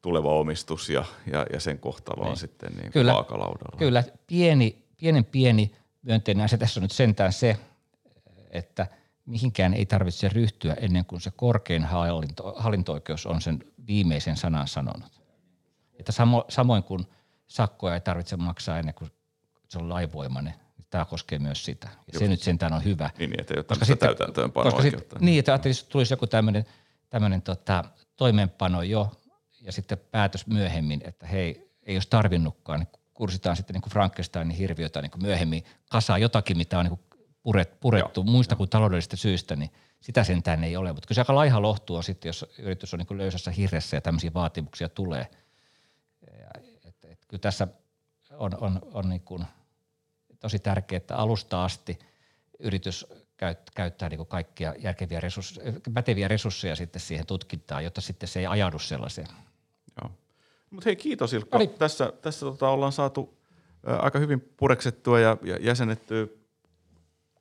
tuleva 0.02 0.34
omistus 0.34 0.90
ja, 0.90 1.04
ja, 1.32 1.46
ja 1.52 1.60
sen 1.60 1.78
kohtalo 1.78 2.22
on 2.22 2.28
niin. 2.28 2.36
sitten 2.36 2.72
niin 2.72 2.92
Kyllä. 2.92 3.12
vaakalaudalla. 3.12 3.78
Kyllä, 3.78 4.04
pieni, 4.26 4.82
pienen 4.96 5.24
pieni 5.24 5.72
myönteinen 6.02 6.44
asia 6.44 6.58
tässä 6.58 6.80
on 6.80 6.82
nyt 6.82 6.92
sentään 6.92 7.32
se, 7.32 7.56
että– 8.50 8.86
mihinkään 9.30 9.74
ei 9.74 9.86
tarvitse 9.86 10.28
ryhtyä 10.28 10.74
ennen 10.80 11.04
kuin 11.04 11.20
se 11.20 11.30
korkein 11.36 11.84
hallinto, 11.84 12.54
hallinto-oikeus 12.56 13.26
on 13.26 13.40
sen 13.40 13.58
viimeisen 13.86 14.36
sanan 14.36 14.68
sanonut. 14.68 15.20
Että 15.98 16.12
samo, 16.12 16.44
samoin 16.48 16.82
kuin 16.82 17.06
sakkoja 17.46 17.94
ei 17.94 18.00
tarvitse 18.00 18.36
maksaa 18.36 18.78
ennen 18.78 18.94
kuin 18.94 19.10
se 19.68 19.78
on 19.78 19.88
laivoimainen, 19.88 20.54
niin 20.76 20.86
tämä 20.90 21.04
koskee 21.04 21.38
myös 21.38 21.64
sitä. 21.64 21.88
Ja 21.88 21.96
Just. 22.12 22.18
se 22.18 22.28
nyt 22.28 22.40
sentään 22.40 22.72
on 22.72 22.84
hyvä. 22.84 23.10
Niin, 23.18 23.40
että 23.40 23.54
ei 23.54 23.58
ole 23.58 23.64
koska 23.64 23.84
sitten, 23.84 24.10
koska 24.52 24.82
sit, 24.82 25.20
niin, 25.20 25.38
että 25.38 25.52
ajattelin, 25.52 25.76
että 25.78 25.90
tulisi 25.90 26.12
joku 26.12 26.26
tämmöinen, 26.26 26.64
tämmöinen 27.10 27.42
tota, 27.42 27.84
toimeenpano 28.16 28.82
jo 28.82 29.12
ja 29.60 29.72
sitten 29.72 29.98
päätös 30.10 30.46
myöhemmin, 30.46 31.00
että 31.04 31.26
hei, 31.26 31.70
ei 31.82 31.96
olisi 31.96 32.10
tarvinnutkaan, 32.10 32.80
niin 32.80 32.88
kursitaan 33.14 33.56
sitten 33.56 33.74
niin 33.74 33.82
kuin 33.82 33.92
Frankensteinin 33.92 34.56
hirviötä 34.56 35.02
niin 35.02 35.10
kuin 35.10 35.22
myöhemmin 35.22 35.64
kasaa 35.90 36.18
jotakin, 36.18 36.56
mitä 36.56 36.78
on 36.78 36.84
niin 36.84 36.98
kuin 36.98 37.09
puret, 37.50 37.80
purettu 37.80 38.20
Joo. 38.20 38.32
muista 38.32 38.56
kuin 38.56 38.70
taloudellisista 38.70 39.16
syistä, 39.16 39.56
niin 39.56 39.70
sitä 40.00 40.24
sentään 40.24 40.64
ei 40.64 40.76
ole. 40.76 40.92
Mutta 40.92 41.06
kyllä 41.06 41.14
se 41.14 41.20
aika 41.20 41.34
laiha 41.34 41.62
lohtu 41.62 41.96
on 41.96 42.04
sitten, 42.04 42.28
jos 42.28 42.46
yritys 42.58 42.94
on 42.94 42.98
niin 42.98 43.18
löysässä 43.18 43.50
hirressä 43.50 43.96
ja 43.96 44.00
tämmöisiä 44.00 44.30
vaatimuksia 44.34 44.88
tulee. 44.88 45.26
Et, 46.84 47.04
et, 47.04 47.18
kyllä 47.28 47.40
tässä 47.40 47.68
on, 48.32 48.58
on, 48.60 48.80
on 48.92 49.08
niin 49.08 49.20
kuin 49.20 49.44
tosi 50.40 50.58
tärkeää, 50.58 50.96
että 50.96 51.16
alusta 51.16 51.64
asti 51.64 51.98
yritys 52.58 53.06
käyt, 53.36 53.58
käyttää 53.74 54.08
niin 54.08 54.18
kuin 54.18 54.28
kaikkia 54.28 54.74
järkeviä 54.78 55.20
resursseja, 55.20 55.72
päteviä 55.94 56.28
resursseja 56.28 56.76
sitten 56.76 57.00
siihen 57.00 57.26
tutkintaan, 57.26 57.84
jotta 57.84 58.00
sitten 58.00 58.28
se 58.28 58.40
ei 58.40 58.46
ajaudu 58.46 58.78
sellaiseen. 58.78 59.28
Joo. 60.02 60.10
Mutta 60.70 60.84
hei 60.84 60.96
kiitos 60.96 61.32
Ilkka. 61.32 61.56
Oli. 61.56 61.66
Tässä, 61.66 62.12
tässä 62.22 62.46
tota 62.46 62.68
ollaan 62.68 62.92
saatu 62.92 63.38
aika 63.86 64.18
hyvin 64.18 64.40
pureksettua 64.40 65.20
ja, 65.20 65.36
ja 65.42 65.56
jäsennettyä 65.60 66.26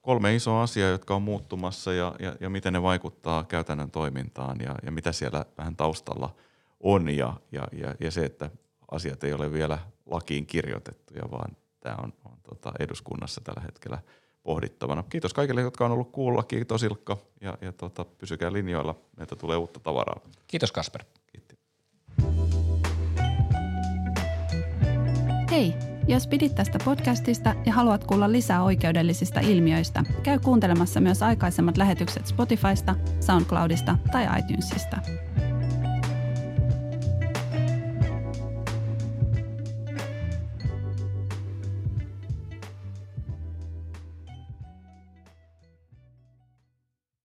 kolme 0.02 0.36
isoa 0.36 0.64
asiaa, 0.64 0.90
jotka 0.90 1.16
on 1.16 1.22
muuttumassa 1.22 1.94
ja, 1.94 2.16
ja, 2.20 2.36
ja 2.40 2.50
miten 2.50 2.74
ne 2.74 2.82
vaikuttaa 2.82 3.44
käytännön 3.44 3.92
toimintaan 3.92 4.58
ja, 4.60 4.76
ja 4.84 4.92
mitä 4.92 5.12
siellä 5.12 5.46
vähän 5.58 5.76
taustalla 5.76 6.36
on 6.80 7.10
ja, 7.10 7.34
ja, 7.52 7.68
ja, 7.72 7.96
ja 8.00 8.12
se, 8.12 8.26
että 8.26 8.50
asiat 8.92 9.24
ei 9.24 9.34
ole 9.34 9.52
vielä 9.52 9.80
lakiin 10.06 10.46
kirjoitettuja, 10.46 11.32
vaan 11.32 11.58
tämä 11.80 11.96
on, 12.04 12.14
on 12.26 12.38
tota 12.50 12.72
eduskunnassa 12.80 13.42
tällä 13.42 13.62
hetkellä 13.62 13.98
pohdittavana. 14.44 15.04
Kiitos 15.10 15.34
kaikille, 15.34 15.62
jotka 15.62 15.86
on 15.86 15.92
ollut 15.92 16.12
kuulla. 16.12 16.44
Kiitos 16.44 16.84
Ilkka 16.84 17.18
ja, 17.42 17.58
ja 17.62 17.72
tota, 17.72 18.06
pysykää 18.06 18.54
linjoilla. 18.54 18.96
Meiltä 19.18 19.36
tulee 19.36 19.58
uutta 19.58 19.80
tavaraa. 19.80 20.20
Kiitos 20.48 20.72
Kasper. 20.72 21.04
Kiitti. 21.28 21.60
Hei! 25.52 25.89
Jos 26.10 26.28
pidit 26.28 26.56
tästä 26.56 26.78
podcastista 26.86 27.56
ja 27.66 27.74
haluat 27.74 28.04
kuulla 28.04 28.32
lisää 28.32 28.64
oikeudellisista 28.64 29.40
ilmiöistä, 29.40 30.04
käy 30.24 30.40
kuuntelemassa 30.40 31.02
myös 31.02 31.24
aikaisemmat 31.24 31.78
lähetykset 31.78 32.28
Spotifysta, 32.28 32.96
SoundCloudista 33.20 33.98
tai 34.12 34.40
iTunesista. 34.40 34.98